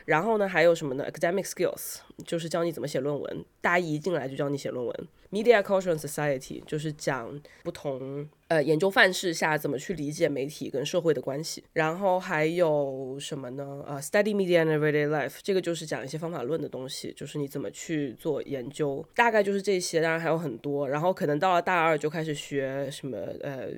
[0.07, 3.45] 然后呢，还有什么呢？Academic Skills，就是教你怎么写论文。
[3.61, 5.09] 大一一进来就教你写论文。
[5.31, 8.29] Media Culture and Society，就是讲不同。
[8.49, 13.83] 呃，研究范式下怎么去理解媒体跟社会的关系，然后还有什么呢？
[13.87, 20.89] 呃，Study Media and Everyday Life，这个就是讲一些方法论的东西，就是你怎么去做研究，大概就是这些，当然还有很多。
[20.89, 23.69] 然后可能到了大二就开始学什么呃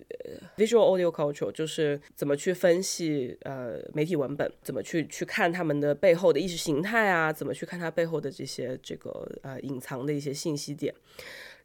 [0.56, 10.92] ，Visual Audio Culture，就是怎么去分析呃媒体文本，怎么去去看他们的背后的意识形态啊，怎么去看它背后的这些这个呃隐藏的一些信息点。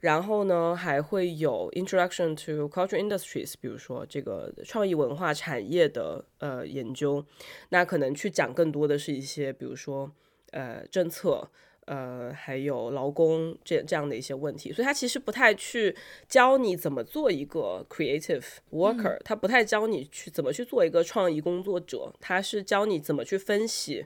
[0.01, 7.23] 然后呢，还会有 Introduction to Culture Industries，比如说这个创意文化产业的呃研究，
[7.69, 10.11] 那可能去讲更多的是一些，比如说
[10.51, 11.47] 呃政策，
[11.85, 15.95] 呃还有劳工这这样的一些问题，所以他其实不太去
[16.27, 24.05] 教你怎么做一个 creative worker，他不太教你去怎么去做一个创意工作者，他是教你怎么去分析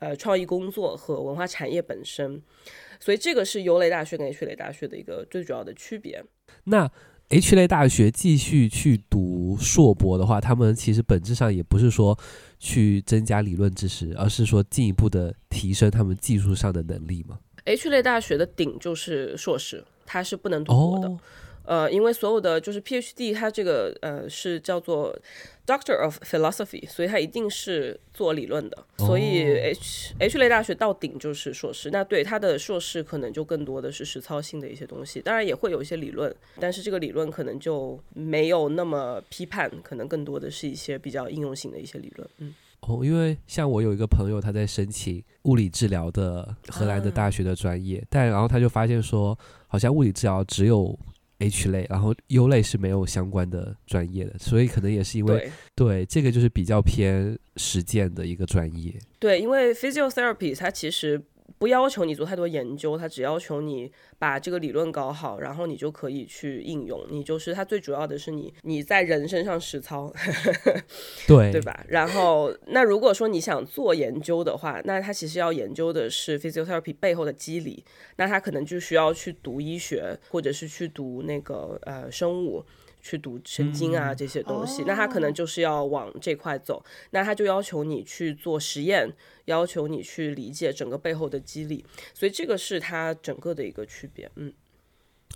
[0.00, 2.42] 呃创意工作和文化产业本身。
[2.98, 6.22] 所以这个是 U 类大学跟 H 类大学的一个最主要的区别。
[6.64, 6.90] 那
[7.28, 12.18] H 类大学继续去读硕博的话，他们其实本质上也不是说
[12.58, 17.38] 去增加理论知识，而是说进一步的提升他们技术上的能力嘛。
[17.64, 21.08] H 类大学的顶就是硕士，它是不能读博的。
[21.08, 21.20] 哦
[21.70, 25.16] 呃，因为所有的就是 PhD，它这个呃是叫做
[25.64, 28.76] Doctor of Philosophy，所以它一定是做理论的。
[28.98, 30.22] 所以 H、oh.
[30.22, 42.28] H 类大学到顶就是硕士，那对它的硕士可能就更多的是实操性的一些东西，当然也会有一些理论，但是这个理论可能就没有那么批判，可能更多的是一些比较应用性的一些理论。
[42.38, 48.06] 嗯，哦，oh, 因为像我有一个朋友，他在申请物理治疗的荷兰的大学的专业，uh.
[48.10, 50.98] 但然后他就发现说，好像物理治疗只有
[51.40, 58.94] H 类，然后 U 类是没有相关的专业的，所以可能也是因为对，对这个就是比较偏实践的一个专业。
[59.18, 61.20] 对，因为 physiotherapy 它其实。
[61.58, 67.04] 不要求你做太多研究，他只要求你把这个理论搞好，然后你就可以去应用。
[67.10, 70.12] 你就是他最主要的是你你在人身上实操，
[71.26, 71.84] 对 对吧？
[71.88, 77.84] 然后那如果说你想做研究的话，那他其实要研究的是 physiotherapy 背后的机理，
[78.16, 82.64] 那他可能就需要去读医学，或者是去读那个呃生物。
[83.00, 89.10] 去读神经啊这些东西，嗯、那他可能就是要往这块走，那他就要求你去做实验，
[89.46, 91.84] 要求你去理解整个背后的机理，
[92.14, 94.52] 所以这个是他整个的一个区别，嗯。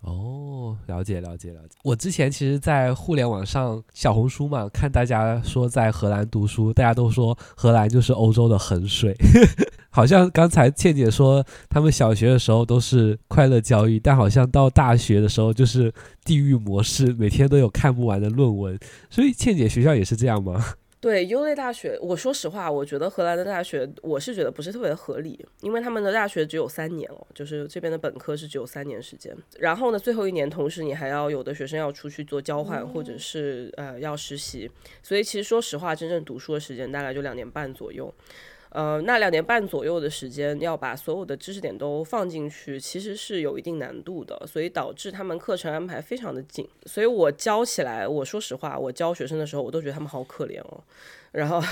[0.02, 1.76] 哦，了解了解了解。
[1.82, 9.16] 我之前其实，在互联网上小红书嘛，看大家说在荷兰读书，大家都说荷兰就是欧洲的衡水。
[9.90, 15.92] 好像刚才倩姐说，他们小学的时候都是快乐教育，但好像到大学的时候就是
[16.24, 18.78] 地狱模式，每天都有看不完的论文。
[19.08, 20.62] 所以倩姐学校也是这样吗？
[21.04, 34.70] 对，U 类大学，我说实话，我觉得荷兰的大学，我是觉得不是特别的合理，因为他们的大学只有三年哦，就是这边的本科是只有三年时间，然后呢，最后一年同时你还要有的学生要出去做交换，或者是呃要实习，
[35.02, 38.10] 所以其实说实话，真正读书的时间大概就两年半左右。
[38.74, 46.68] 呃，那两年半左右的时间要把所有的知识点都放进去，其实是有一定难度的，所以导致他们课程安排非常的紧。
[46.84, 50.82] 所以我教起来，我说实话，我教学生的时候，我都觉得他们好可怜哦。
[51.30, 51.60] 然后，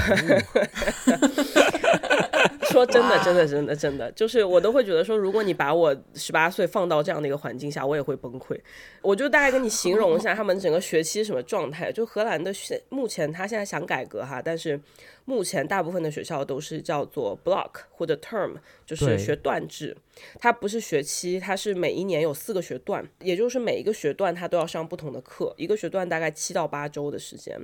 [2.70, 8.58] 说真的，真的，真的，真的，就是我都会觉得说，如果你把我十八岁放到这样的一个环境下，我也会崩溃。
[9.02, 11.92] 我就大概跟你形容一下他们整个学期什么状态。
[11.92, 14.80] 就荷兰的学，目前他现在想改革哈，但是
[15.24, 19.96] 目前大部分的学校都是叫做 block 或者 term，就是学段制。
[20.38, 27.58] 它不是学期，它是每一年有四个学段，也就是每一个学段它都要上不同的课，一个学段大概七到八周的时间，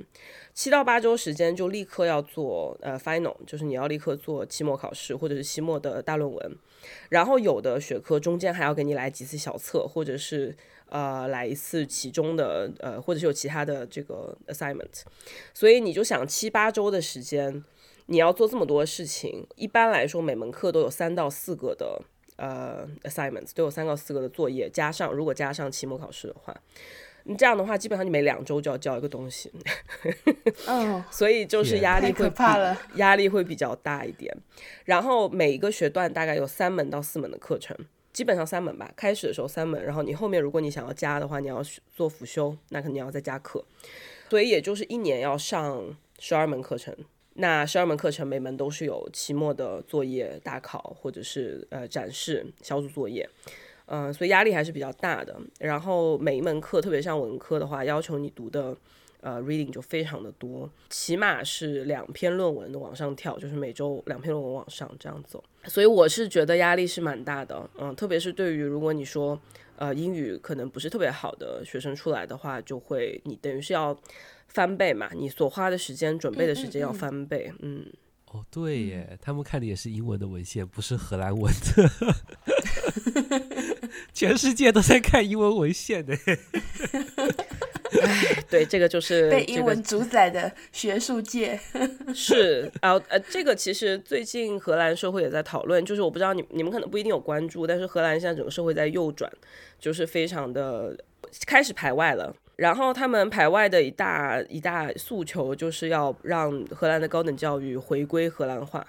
[0.53, 6.57] 七到八周时间就立刻要做呃 final，就是你要立刻做期末考试或者是期末的大论文，
[7.09, 10.55] 然后有的学科中间还要给你来几次小测，或者是
[10.89, 15.03] 呃来一次其中的呃或者是有其他的这个 assignment，
[15.53, 17.63] 所以你就想七八周的时间。
[18.11, 22.01] 你要做这么多事情，一般来说每门课都有三到四个的
[22.37, 26.59] 呃 assignments，都有三到四个的作业，加上如果加上期末考试的话，
[27.25, 29.51] 你这样的话基本上你每两周就要交一个东西。
[30.65, 34.35] 嗯， 所以就是压力会可怕了，压力会比较大一点。
[34.85, 37.77] 然后每一个学段大概有三门到四门的课程，
[38.19, 38.91] 基本上三门吧。
[38.97, 41.63] 开始的时候三门，然后你后面如果你想要加的话，你要
[41.95, 43.63] 做辅修，那肯定要再加课。
[44.29, 46.93] 所以也就是一年要上十二门课程。
[47.35, 53.29] 那十二门课程，每门都是有期末的作业、大考或者是呃展示、小组作业，
[53.85, 55.39] 嗯、所以压力还是比较大的。
[55.59, 58.75] 然后每一门课，特别像文科的话，要求你读的
[59.21, 65.43] 呃 reading 就非常的多，起码是两篇论文的往上跳，就是每周两篇论文往上这样走。
[65.65, 69.39] 所以我是觉得压力是蛮大的，嗯、呃，特别是对于如果你说
[69.75, 73.97] 呃英语可能不是特别好的学生出来的话，就会你等于是要。
[74.51, 77.53] 翻倍嘛，你所花的时间、准备的时间要翻倍。
[77.59, 77.93] 嗯，嗯，嗯，
[78.31, 81.87] 哦，对耶，嗯，他们看的也是英文的文献，不是荷兰文的。
[84.11, 86.15] 全世界都在看英文文献呢。
[88.01, 91.59] 哎， 对，这个就是被英文主宰的学术界。
[92.13, 99.31] 是啊，呃，这个其实最近荷兰社会也在讨论，就是我不知道你你们可能不一定有关注，但是荷兰现在整个社会在右转，
[99.79, 100.95] 就是非常的
[101.45, 102.35] 开始排外了。
[102.55, 108.85] 然后他们排外的一大一大诉求就是要让荷兰的高等教育回归荷兰化，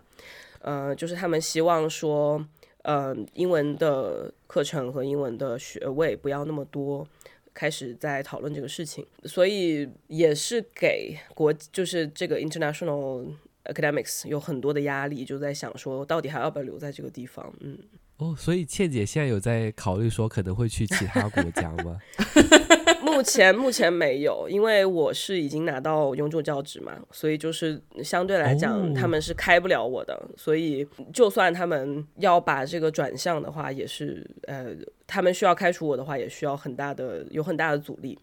[0.61, 2.45] 呃，就是他们希望说，
[2.83, 7.07] 呃，英文的课程和英文的学位不要那么多，
[7.53, 13.27] 开始在讨论这个事情，所以也是给国就是这个 international
[13.65, 17.79] academics 有很多的压力，就在想说到底还要不要留在这个地方，嗯。
[18.19, 21.99] 哦，所以倩姐现在有在考虑说可能会去其他国家吗？
[23.11, 34.69] 目前目前没有，因为我是已经拿到永久教职嘛，所以就是相对来讲他们是开不了我的，哦，所以就算他们要把这个转向的话，也是呃，
[35.07, 38.19] 他们需要开除我的话，也需要很大的有很大的阻力。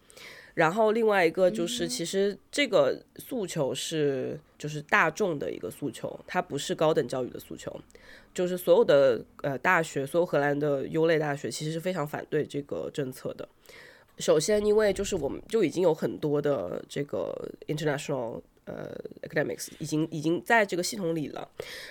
[0.54, 7.80] 然后另外一个就是，其实这个诉求是就是大众的一个诉求，它不是高等教育的诉求。
[8.34, 13.48] 就是所有的呃大学，所有荷兰的优类大学，其实是非常反对这个政策的。
[14.18, 17.32] 首先，因为就是我们就已经有很多的这个
[17.66, 21.48] international 呃 academics 已经已经在这个系统里了。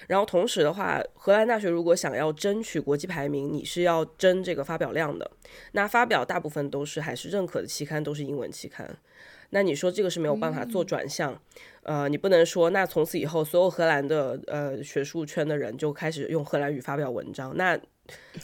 [0.08, 5.30] 然后同时的话，荷兰大学如果想要争取国际排名，你是要争这个发表量的。
[5.72, 8.98] 那发表大部分都是还是认可的期刊，都是英文期刊。
[9.52, 11.42] 那你说这个是没有办法做转向，
[11.84, 17.80] 呃，你不能说那从此以后所有荷兰的呃学术圈的人就开始用荷兰语发表文章，那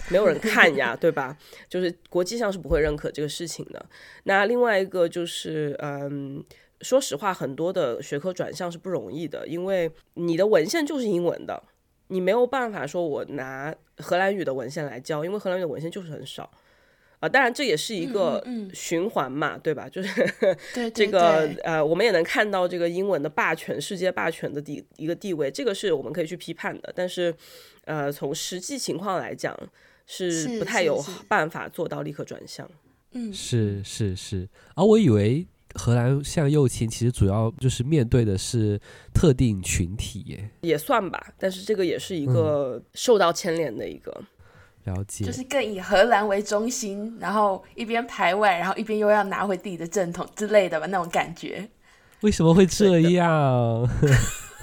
[0.09, 1.37] 没有人看呀， 对吧？
[1.69, 3.85] 就是国际上是不会认可这个事情的。
[4.23, 6.43] 那另外一个就是，嗯，
[6.81, 11.61] 说实话，很多的学科转向是不容易的，因为你的文献就是英文的，
[12.07, 16.51] 你没有办法说我拿荷兰语的文献来教，因为荷兰语的文献就是很少。
[17.23, 19.87] 啊，当然这也是一个循环嘛，嗯嗯、对吧？
[19.87, 26.91] 就是对这个呃，我们也能看到这个英文的霸权、世界霸权的地一个地位，这个是我们可以去批判的。
[26.93, 27.33] 但是，
[27.85, 29.57] 呃，从实际情况来讲，
[30.05, 32.69] 是不太有办法做到立刻转向。
[33.13, 34.49] 嗯，是是是。
[34.75, 38.77] 而、啊、我以为荷兰向右倾其实主要就是面对的是
[39.13, 41.33] 特定群体耶，也算吧。
[41.39, 44.11] 但是这个也是一个受到牵连的一个。
[44.11, 44.27] 嗯
[44.83, 51.69] 了解，就是更以荷兰为中心，然后一边排外，然后一边又要拿回自己的正统之类的吧，那种感觉。
[52.21, 53.89] 为什么会这样？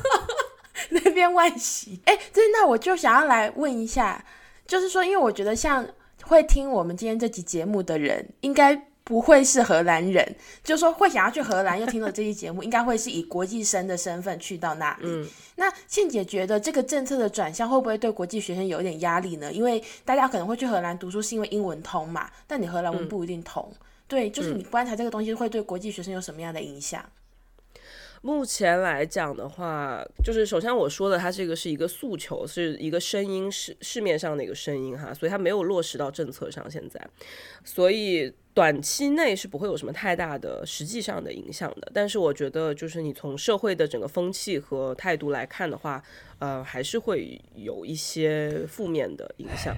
[0.91, 2.01] 那边外袭。
[2.05, 4.25] 哎，对，那我就想要来问一下，
[4.67, 5.87] 就是说，因为我觉得像
[6.25, 8.90] 会听我们今天这期节目的人，应该。
[9.11, 15.03] 不会是荷兰人，就是说会想要去荷兰，又听了这期节目，应该会是以国际生的身份去到那里。
[15.03, 19.53] 嗯，那倩姐觉得这个政策的转向会不会对国际学生有一点压力呢？
[19.53, 23.69] 因为大家可能会去荷兰读书，是因为英文通嘛，但你荷兰文不一定通。
[23.69, 27.05] 嗯、对，就是你观察这个东西会对国际学生有什么样的影响？
[28.23, 37.01] 目前来讲的话，就是首先我说的，它这个是一个诉求，是一个声音，市市面上的一个声音哈，所以它没有落实到政策上现在，
[37.65, 38.33] 所以。
[38.53, 46.03] 短期内是不会有什么太大的实际上的影响的，但是我觉得，就是你从社会的整个风气和态度来看的话，
[46.41, 49.75] 呃，还是会有一些负面的影响。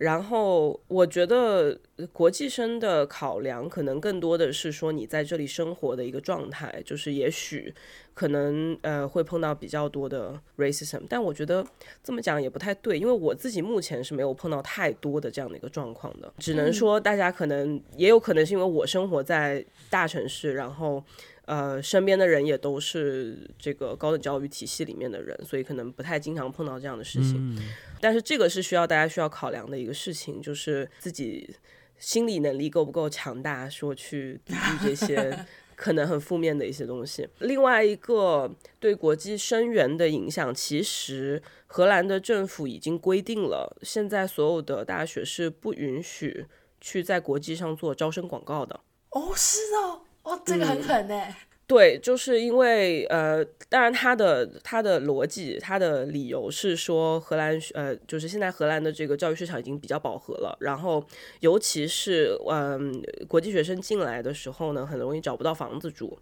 [0.00, 1.78] 然后我觉得
[2.10, 7.74] 国际生的考量可能更多的是说你在这里生活的一个状态，就是也许
[8.14, 11.62] 可能呃会碰到比较多的 racism，但我觉得
[12.02, 21.04] 这么讲也不太对，因为我自己目前是没有碰到太多的这样的一个状况的，只能说大家可能也有可能是因为我生活在大城市，然后。
[21.50, 27.56] 呃，身边的人也都是这个高等教育体系里面的人，所以可能不太经常碰到这样的事情。
[27.56, 27.58] 嗯、
[28.00, 31.52] 但是这个是需要大家需要考量的一个事情，就是自己
[31.98, 35.44] 心理能力够不够强大，说去抵御这些
[35.74, 37.28] 可能很负面的一些东西。
[37.40, 38.48] 另外一个
[38.78, 46.46] 对国际生源的影响，其实荷兰的政府已经规定了，现在所有的大学是不允许
[46.80, 48.78] 去在国际上做招生广告的。
[49.10, 50.02] 哦，是哦。
[50.22, 51.34] 哦，这个很狠呢、嗯。
[51.66, 61.04] 对，就是因为呃，当然他的他的逻辑，他的理由是说，荷兰呃，就是现在荷兰的这个教育市场已经比较饱和了，然后
[61.38, 66.18] 尤其是嗯、呃，国际学生进来的时候呢，很容易找不到房子住。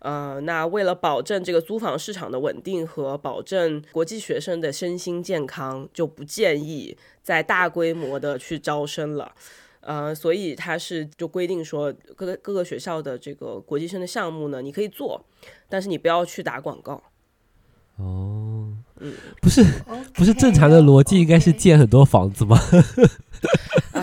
[0.00, 9.34] 呃，那为了保证这个租房市场的稳定和保证国际学生的身心健康，就不建议再大规模的去招生了。
[9.86, 15.24] 呃，所以他是就规定说，各个各个学校的这个国际生的项目呢，你可以做，
[15.68, 17.02] 但是你不要去打广告。
[17.96, 19.62] 哦，嗯，不是
[20.14, 22.58] 不是正常的逻辑应该是建很多房子吗？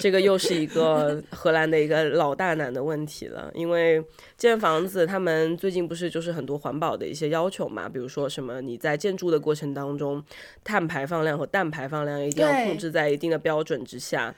[0.00, 4.02] 这个又是一个荷兰的一个老大难的问题了，因为
[4.36, 10.22] 建房子，他们最近不是就是很多环保的一些要求嘛，比如说什么你在建筑的过程当中，
[10.62, 14.34] 碳排放量和氮排放量一定要控制在一定的标准之下。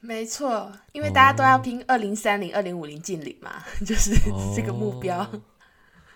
[0.00, 4.12] 没错，因为大家都要拼二零三零、二零五零净零嘛， 就是
[4.54, 5.20] 这个目标。
[5.20, 5.40] 哦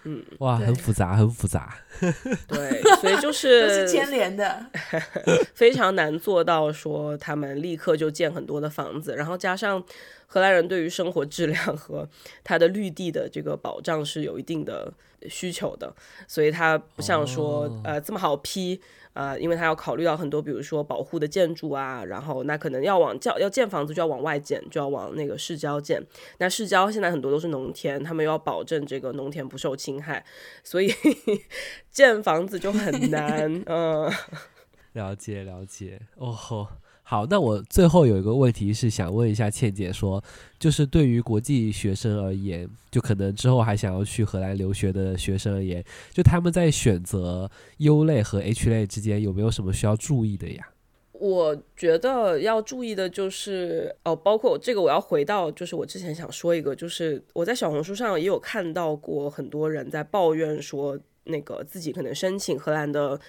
[0.04, 1.76] 嗯，哇，很复杂，很复杂。
[2.48, 4.66] 对，所以就 是都是牵连的，
[5.54, 9.82] 非常难做到说他们立刻就建很多的房子，然后加上
[10.26, 12.08] 荷兰人对于生活质量和
[12.42, 14.92] 他的绿地的这个保障是有一定的
[15.28, 15.94] 需求的，
[16.26, 18.80] 所以他不像说、哦、呃这么好批。
[19.12, 26.02] 啊，因为他要考虑到很多，比如说保护的建筑啊，然后那可能要往叫要建房子就要往外建，就要往那个市郊建。
[26.38, 30.24] 那市郊现在很多都是农田，他们又要保证这个农田不受侵害，
[30.64, 30.92] 所以
[31.90, 33.62] 建房子就很难。
[33.66, 34.10] 嗯，
[34.94, 36.68] 了解了解，哦吼。
[37.04, 40.22] 好，那我最后有一个问题是想问一下倩姐说，
[40.58, 50.68] 就是对于国际学生而言，就可能之后还想要去荷兰留学的学生而言，就他们在选择 U 类和 H 类之间有没有什么需要注意的呀？
[51.12, 63.20] 我觉得要注意的就是哦，包括这个我要回到，就是我之前想说一个，就是我在小红书上也有看到过很多人在抱怨说，那个自己可能申请荷兰的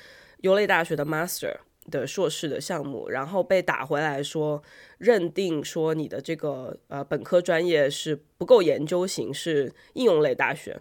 [0.41, 1.57] U 类大学的 Master。
[1.91, 4.61] 的硕士的项目，然后被打回来说，
[4.97, 10.79] 认定说你的这个呃本科专业是不够研究型，是应用类大学。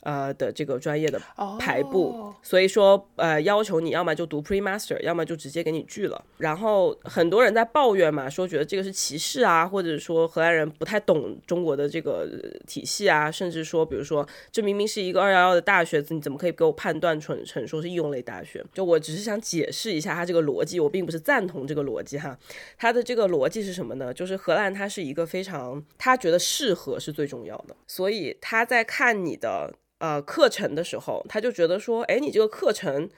[0.00, 1.20] 呃的这个专业的
[1.58, 2.34] 排布，oh.
[2.42, 6.24] 所以说呃要求你要么就读 pre-master，要么就直接给你拒了。
[6.38, 12.28] 然后很多人在抱怨嘛，说觉得这个是歧视啊，或者说荷兰人不太懂中国的这个
[12.66, 18.64] 体系啊，甚至说比如说这明明是一个二幺幺的大学，你怎么可以给我判断成成说是应用类大学？
[18.72, 22.38] 就我只是想解释一下他这个逻辑，我并不是赞同这个逻辑哈。
[22.78, 24.14] 他的这个逻辑是什么呢？
[24.14, 29.74] 就是荷兰它是一个非常他觉得适合是最重要的，所以他在看你的。
[29.98, 33.10] 呃，课程的时候，他就觉得说，哎，你这个课程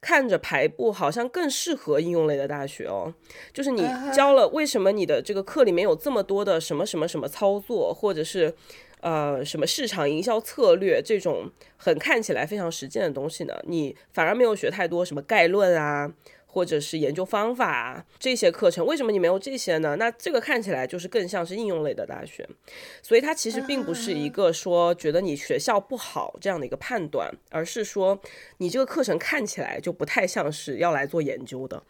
[0.00, 3.12] 看着排布好像更适合应用类的大学哦。
[3.52, 3.82] 就是你
[4.14, 8.54] 教了，为什么你的这个课里面有这么多的什么什么什么操作，或者是
[9.00, 13.54] 呃什么市场营销策略这种很看起来非常实践的东西呢？
[13.64, 16.12] 你反而没有学太多什么概论啊。
[16.58, 19.94] 或者是研究方法这些课程，为什么你没有这些呢？
[19.94, 22.44] 那这个看起来就是更像是应用类的大学，
[23.00, 28.20] 所以它其实并不是一个说觉得你学校不好这样的一个判断，而是说
[28.56, 31.80] 你这个课程看起来就不太像是要来做研究的。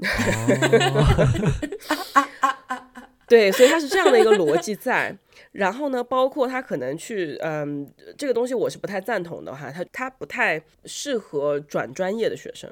[3.28, 5.16] 对，所以它是这样的一个逻辑在。
[5.52, 7.88] 然后呢，包括他可能去，嗯，
[8.18, 12.68] 这个东西我是不太赞同的哈，他他不太适合转专业的学生。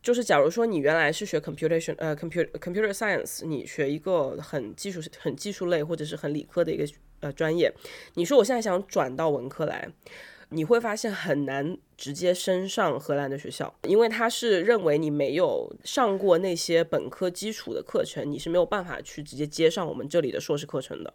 [0.00, 6.86] 就是，假如说你原来是学 computation，呃，computer computer science，你学一个很技术、很技术类或者是很理科的一个
[7.20, 7.72] 呃专业，
[8.14, 9.88] 你说我现在想转到文科来，
[10.50, 21.12] 你会发现很难直接升上荷兰的学校，因为他是认为你没有上过那些本科基础的课程，你是没有办法去直接接上我们这里的硕士课程的。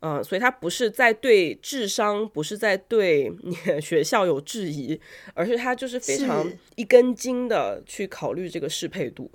[0.00, 5.00] 嗯，所以他不是在对智商，不是在对你学校有质疑，
[5.34, 9.30] 而是他就是非常一根筋的去考虑这个适配度。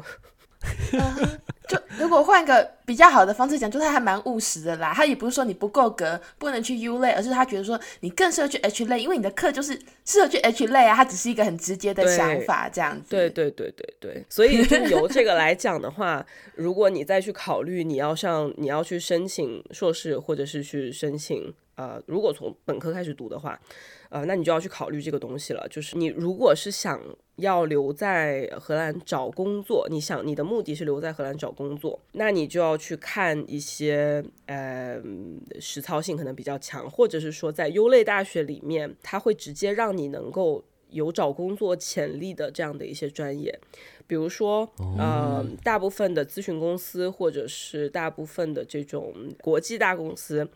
[1.69, 4.91] 就如果换个比较好的方式讲，就他还蛮务实的啦。
[4.91, 10.95] 他也不是说你不够格不能去 U 类，而是他觉得说你更适合去 H 类，因为你的课就是适合去 H 类啊。
[10.95, 13.11] 他只是一个很直接的想法，这样子。
[13.11, 14.25] 对对对对对。
[14.27, 23.57] 所以就由这个来讲的话， 如果你再去考虑你要上你要去申请硕士，或者是去申请呃，如果从本科开始读的话，
[24.09, 25.67] 呃，那你就要去考虑这个东西了。
[25.69, 26.99] 就是你如果是想
[27.35, 34.99] 要留在荷兰找工作，你想你的目的是留在荷兰找工作，那你就要去看一些呃
[35.59, 43.57] 实操性可能比较强，或者是说在优类大学里面，它会直接让你能够有找工作潜力的这样的一些专业。
[44.07, 50.49] 比如说，呃，大部分的咨询公司或者是大部分的这种国际大公司。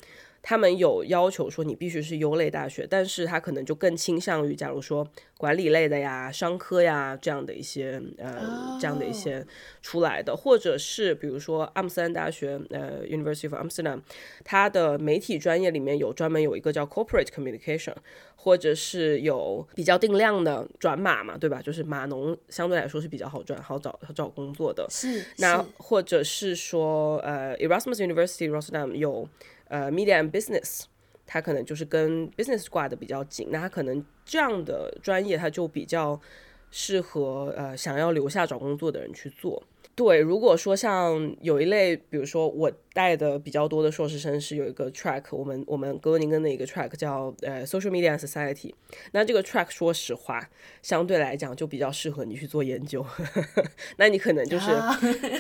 [0.44, 9.46] 他们有要求说你必须是优类大学，但是他可能就更倾向于，假如说管理类的呀、商科呀这样的一些呃这样的一些
[9.82, 14.02] 出来的，或者是比如说阿姆斯特丹大学呃 University of Amsterdam，
[14.44, 17.96] 它的媒体专业里面有专门有一个叫 Corporate Communication，
[18.36, 21.62] 或者是有比较定量的转码嘛，对吧？
[21.62, 24.86] 就是码农相对来说是比较好转、好找、好找工作的。
[24.90, 25.24] 是。
[25.38, 29.26] 那或者是说呃 Erasmus University Rotterdam 有。
[29.74, 30.84] 呃，Media and Business，
[31.26, 36.22] 它可能就是跟 Business 挂的比较紧，那它可能这样的专业，它就比较
[36.70, 39.64] 适合呃想要留下找工作的人去做。
[39.96, 48.74] 对，如果说像有一类，比如说我带的比较多的硕士生是有一个 track，我们我们哥宁根的一个 track 叫呃 Social Media and Society，
[49.12, 50.50] 那这个 track 说实话
[50.82, 53.06] 相对来讲就比较适合你去做研究，
[53.98, 54.72] 那你可能就是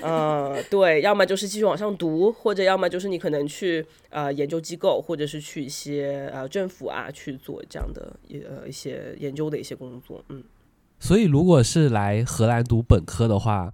[0.04, 10.44] 呃对，要么就是继续往上读，或者要么就是你可能去呃研究机构，或者是去一些呃政府啊去做这样的呃一些研究的一些工作，嗯。
[11.00, 13.74] 所以如果是来荷兰读本科的话。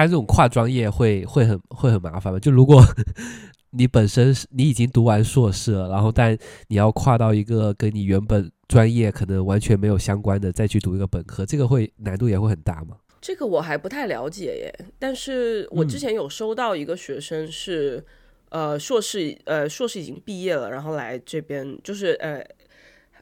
[0.00, 2.38] 他这种跨专业会会很会很麻烦吗？
[2.38, 2.82] 就如果
[3.72, 6.36] 你本身是你已经读完硕士了，然后但
[6.68, 12.96] 你要跨到一个跟你原本专业可能完全没有相关的，再去读一个本科，这个会难度也会很大吗？
[13.20, 14.86] 这个我还不太了解耶。
[14.98, 18.04] 但是我之前有收到一个学生是，
[18.48, 22.44] 嗯、呃，硕士呃硕士已经毕业了，然后来这边就是呃。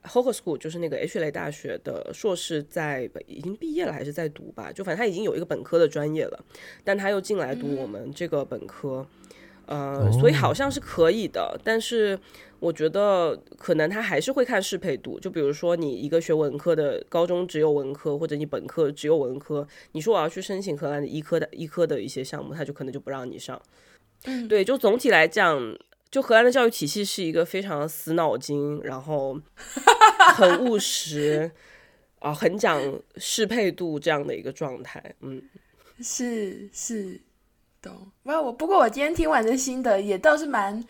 [0.05, 4.71] Hogeschool 就是那个 H 类大学的硕士，在已经毕业了还是在读吧？
[4.73, 6.45] 就反正他已经有一个本科的专业了，
[6.85, 9.07] 但他又进来读我们这个本科，
[9.67, 11.61] 嗯、呃，所以好像是可以的。
[11.65, 12.19] 但是
[12.61, 23.61] 我觉得可能他还是会看适配度，就比如说你一个学文科的，高中只有文科，或者你本科只有文科，你说我要去申请荷兰的医科的医科的一些项目，他就可能就不让你上。
[24.25, 25.77] 嗯，对，就总体来讲。
[26.11, 29.39] 就荷兰的教育体系是一个非常死脑筋，然后
[30.35, 31.51] 很务实
[32.21, 32.81] 啊，很讲
[33.17, 35.15] 适配度这样的一个状态。
[35.21, 35.43] 嗯，
[36.01, 37.21] 是是，
[37.83, 38.11] 懂。
[38.23, 40.83] 没有我，不过我今天听完的心得也倒是蛮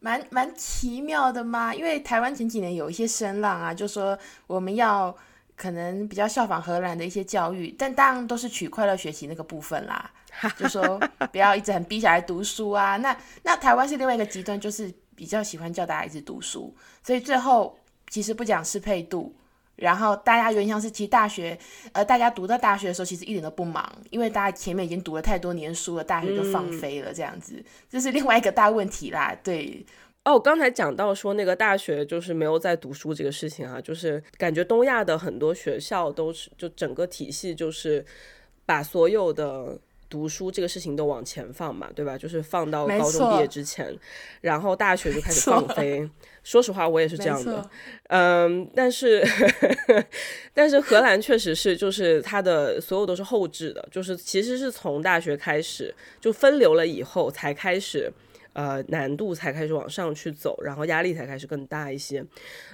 [0.00, 1.74] 蛮蛮奇妙的嘛。
[1.74, 5.16] 因为台湾前几年有一些声浪啊，就说我们要
[5.56, 10.10] 可能比较效仿荷兰的一些教育，但当然都是取快乐学习那个部分啦。
[10.58, 10.98] 就说
[11.32, 17.78] 不要一直很逼小孩读书啊，那那台湾是另外一个极端，就是比较喜欢叫大家一直读书，所以最后
[18.10, 19.34] 其实不讲适配度，
[19.76, 21.58] 然后大家原像是其实大学，
[21.92, 29.34] 呃，大家读到大学的时候其实一点都不忙，因为大家前面已经读了太多年书了，大学就放飞了这样子，嗯、这是另外一个大问题啦。
[29.42, 29.86] 对，
[30.24, 38.04] 哦，我刚才讲到说那个大学就是没有在读书这个事情啊，就是感觉东亚的很多学校都是就整个体系就是
[38.66, 39.78] 把所有的。
[40.14, 42.16] 读书这个事情都往前放嘛，对吧？
[42.16, 43.92] 就是放到高中毕业之前，
[44.42, 46.08] 然后大学就开始放飞。
[46.44, 47.68] 说实话，我也是这样的。
[48.10, 49.26] 嗯，但是
[50.54, 58.12] 但是荷兰确实是，就是它的所有都是后置的，就是其实是从大学开始就分流了以后才开始。
[58.54, 62.24] 呃，难度才开始往上去走，然后压力才开始更大一些。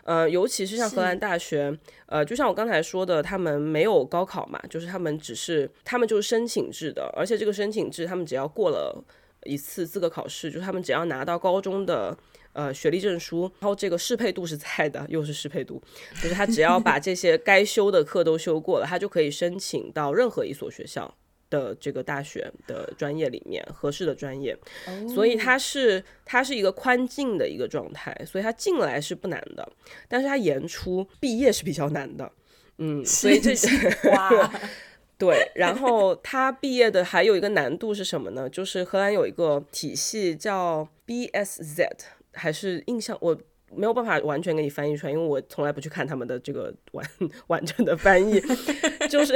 [0.04, 1.76] 呃，尤其是像荷兰大学，
[2.06, 9.02] 呃，就像我刚才说的，他们没有高考嘛，就是他们只是他们就是申请制的，而且这个申请制，他们只要过了
[9.44, 12.16] 一次资格考试，就是他们只要拿到高中的
[12.52, 15.82] 呃学历证书，然后这个适配度是在的，又是适配度，
[16.22, 21.14] 就是他只要把这些该修的课都修过了，他就可以申请到任何一所学校。
[21.50, 25.14] 的这个大学的专业里面合适的专业，oh.
[25.14, 29.68] 所以它是它是一个宽进的一个状态，所以它进来是不难的，
[30.08, 32.32] 但是它研出毕业是比较难的，
[32.78, 33.68] 嗯，所以这些
[34.10, 34.52] 哇，
[35.18, 38.48] 对，然后他毕业的还有一个难度是什么呢？
[38.48, 41.88] 就是荷兰有一个体系叫 BSZ，
[42.32, 43.36] 还是印象我。
[43.72, 47.06] 没有办法完全给你翻译出来，因为我从来不去看他们的这个完
[47.46, 48.40] 完整的翻译，
[49.08, 49.34] 就是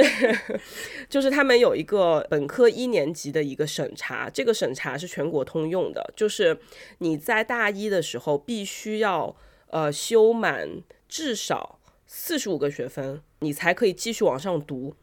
[1.09, 6.59] 就是他们有一个本科一年级的一个审查，这个审查是全国通用的，就是
[6.97, 9.35] 你在大一的时候必须要
[9.67, 10.69] 呃修满
[11.07, 14.93] 至少四十五个学分，你才可以继续往上读，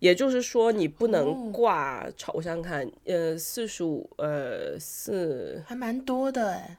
[0.00, 6.78] 也就是说你不能挂超，我想想看，呃，四十五呃四，还蛮多的哎。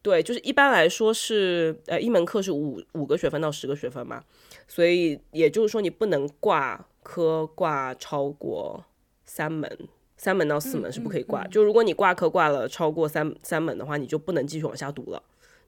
[0.00, 4.22] 对，就是一般来说是呃一门课是五五个学分到十个学分嘛，
[4.66, 8.84] 所以也就是说你不能挂科挂超过
[9.24, 9.70] 三门，
[10.16, 11.42] 三门到四门是不可以挂。
[11.42, 15.22] 嗯嗯嗯、就如果你挂科挂了超过三三门的话，你就不能继续往下读了。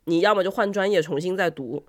[0.04, 1.84] 你要么就换专业重新再读，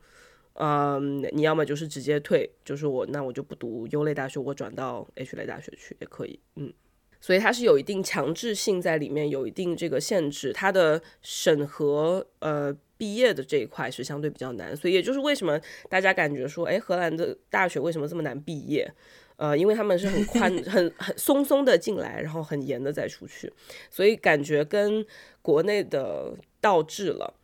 [0.55, 6.73] 嗯，你要么就是直接退，就是我那我就不读优类大学，我转到 H 类大学去也可以，嗯。
[7.22, 18.91] 所以它是有一定强制性在里面，有一定这个限制，它的审核呃毕业的这一块是相对比较难，所以也就是为什么大家感觉说，哎，荷兰的大学为什么这么难毕业？
[19.38, 23.53] 呃，因为他们是很宽、 很很松松的进来，然后很严的再出去，
[23.91, 25.05] 所以感觉跟
[25.43, 27.36] 国内的倒置了。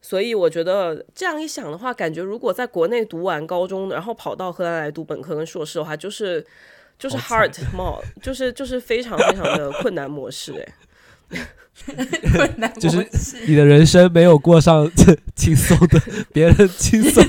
[0.00, 6.46] 所以我觉得这样一想的话，感觉如果在国内读完高中，然后跑到荷兰来读本科跟硕士的话，就是。
[6.98, 10.52] 就是 hard mode， 就是就是非常非常的 困难模式
[11.30, 11.38] 哎，
[12.32, 12.80] 困难模式。
[12.80, 13.06] 就是
[13.46, 14.90] 你的人生没有过上
[15.34, 16.00] 轻松的，
[16.32, 17.22] 别人轻松，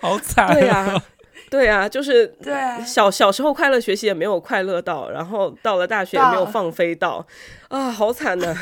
[0.00, 1.02] 好惨，对呀，
[1.50, 2.54] 对呀，就是对。
[2.84, 7.26] 小小时候快乐学习也没有快乐到，然后到了大学也没有放飞到，
[7.68, 8.56] 啊，好惨的。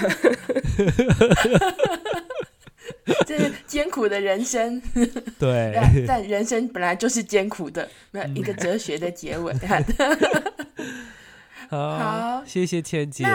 [3.26, 4.80] 这是艰苦的人生，
[5.38, 5.74] 对，
[6.08, 9.54] 但人生本来就是艰苦的，没有一个哲学的结尾。
[11.68, 13.26] 好，好，谢谢倩姐。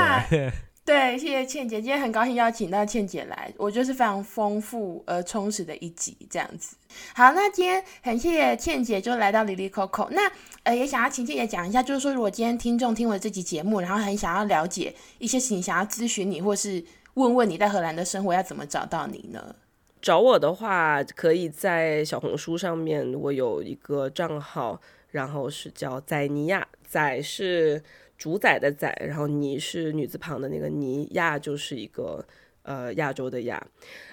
[0.85, 6.75] 对，谢谢倩姐，今天很高兴邀请到倩姐来，我觉得是非常丰富而充实的一集，这样子。
[7.13, 10.21] 好，那今天很谢谢倩姐就来到 Lily Coco，，那
[10.63, 16.83] 呃也想要请倩姐讲一下，就是说如果今天听众听完这集节目，然后很想要了解一些事情，想要咨询你，或是。
[17.19, 19.53] 问问你在荷兰的生活要怎么找到你呢？
[20.01, 24.79] 找我的话，可以在小红书上面，我有一个账号，
[25.11, 27.83] 然后是叫宰尼亚，宰是
[28.17, 32.25] 主宰的宰，然后尼是女字旁的那个尼，亚就是一个
[32.61, 33.61] 呃亚洲的亚，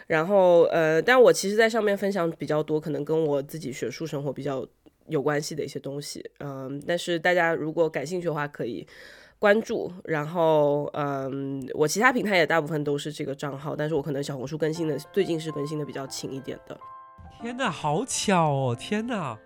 [0.09, 4.67] 然后呃，但我其实在上面分享比较多，可能跟我自己学术生活比较
[5.07, 8.85] 有关系的一些东西，嗯、但是大家如果感兴趣的话，可以。
[9.39, 16.77] 关注，然后嗯，我其他平台也大部分都是这个账号，但是我可能小红书更新的最近是更新的比较勤一点的。
[17.43, 18.77] 天哪，好巧哦！
[18.79, 19.37] 天哪，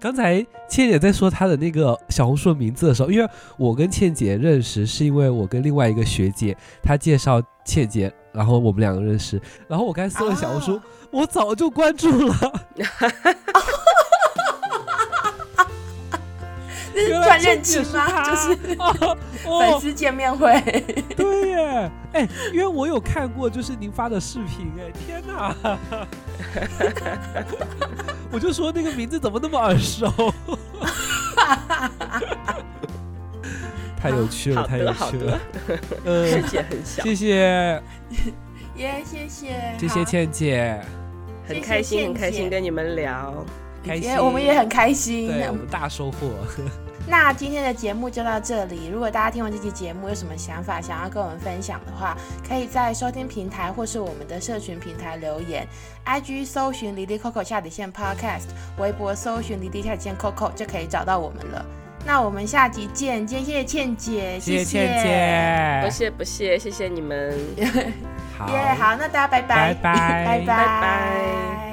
[0.00, 12.34] 刚才倩姐在说她的那个小红书的名字的时候，因为我跟倩姐认识是因为我跟另外一个学姐她介绍倩姐，然后我们两个认识，然后我刚才搜了小红书，啊、我早就关注了。
[16.94, 18.22] 这是赚认亲吗？
[18.30, 18.54] 就是
[19.42, 20.60] 粉丝见面会。
[21.16, 25.54] 对耶，哎，因为我有看过，就是您发的视频，哎，天哪！
[28.30, 30.12] 我就说那个名字怎么那么耳熟？
[33.96, 35.40] 太有趣了，太有趣了。
[36.04, 37.02] 嗯，世界很小。
[37.04, 37.82] 谢谢。
[38.76, 39.76] 耶，谢谢。
[39.78, 40.80] 谢谢倩姐，
[41.46, 43.44] 很开心，很开心跟你们聊。
[43.82, 46.30] 开心，我们也很开心，对，我们大收获。
[47.04, 48.86] 那今天的节目就到这里。
[48.86, 52.16] 如果大家听完这期节目有什么想法，想要跟我们分享的话，
[52.48, 55.66] 可以在收听平台或是我们的社群平台留言。
[56.06, 58.44] IG 搜寻哩哩扣扣下底线 Podcast，
[58.78, 61.64] 微博搜寻哩哩下底线 Coco 就可以找到我们了。
[62.06, 67.36] 那我们下集见，今天谢谢倩姐，谢谢倩姐，不谢不谢，谢谢你们。
[68.38, 71.71] 好，yeah, 好，那大家拜拜，拜拜，拜拜。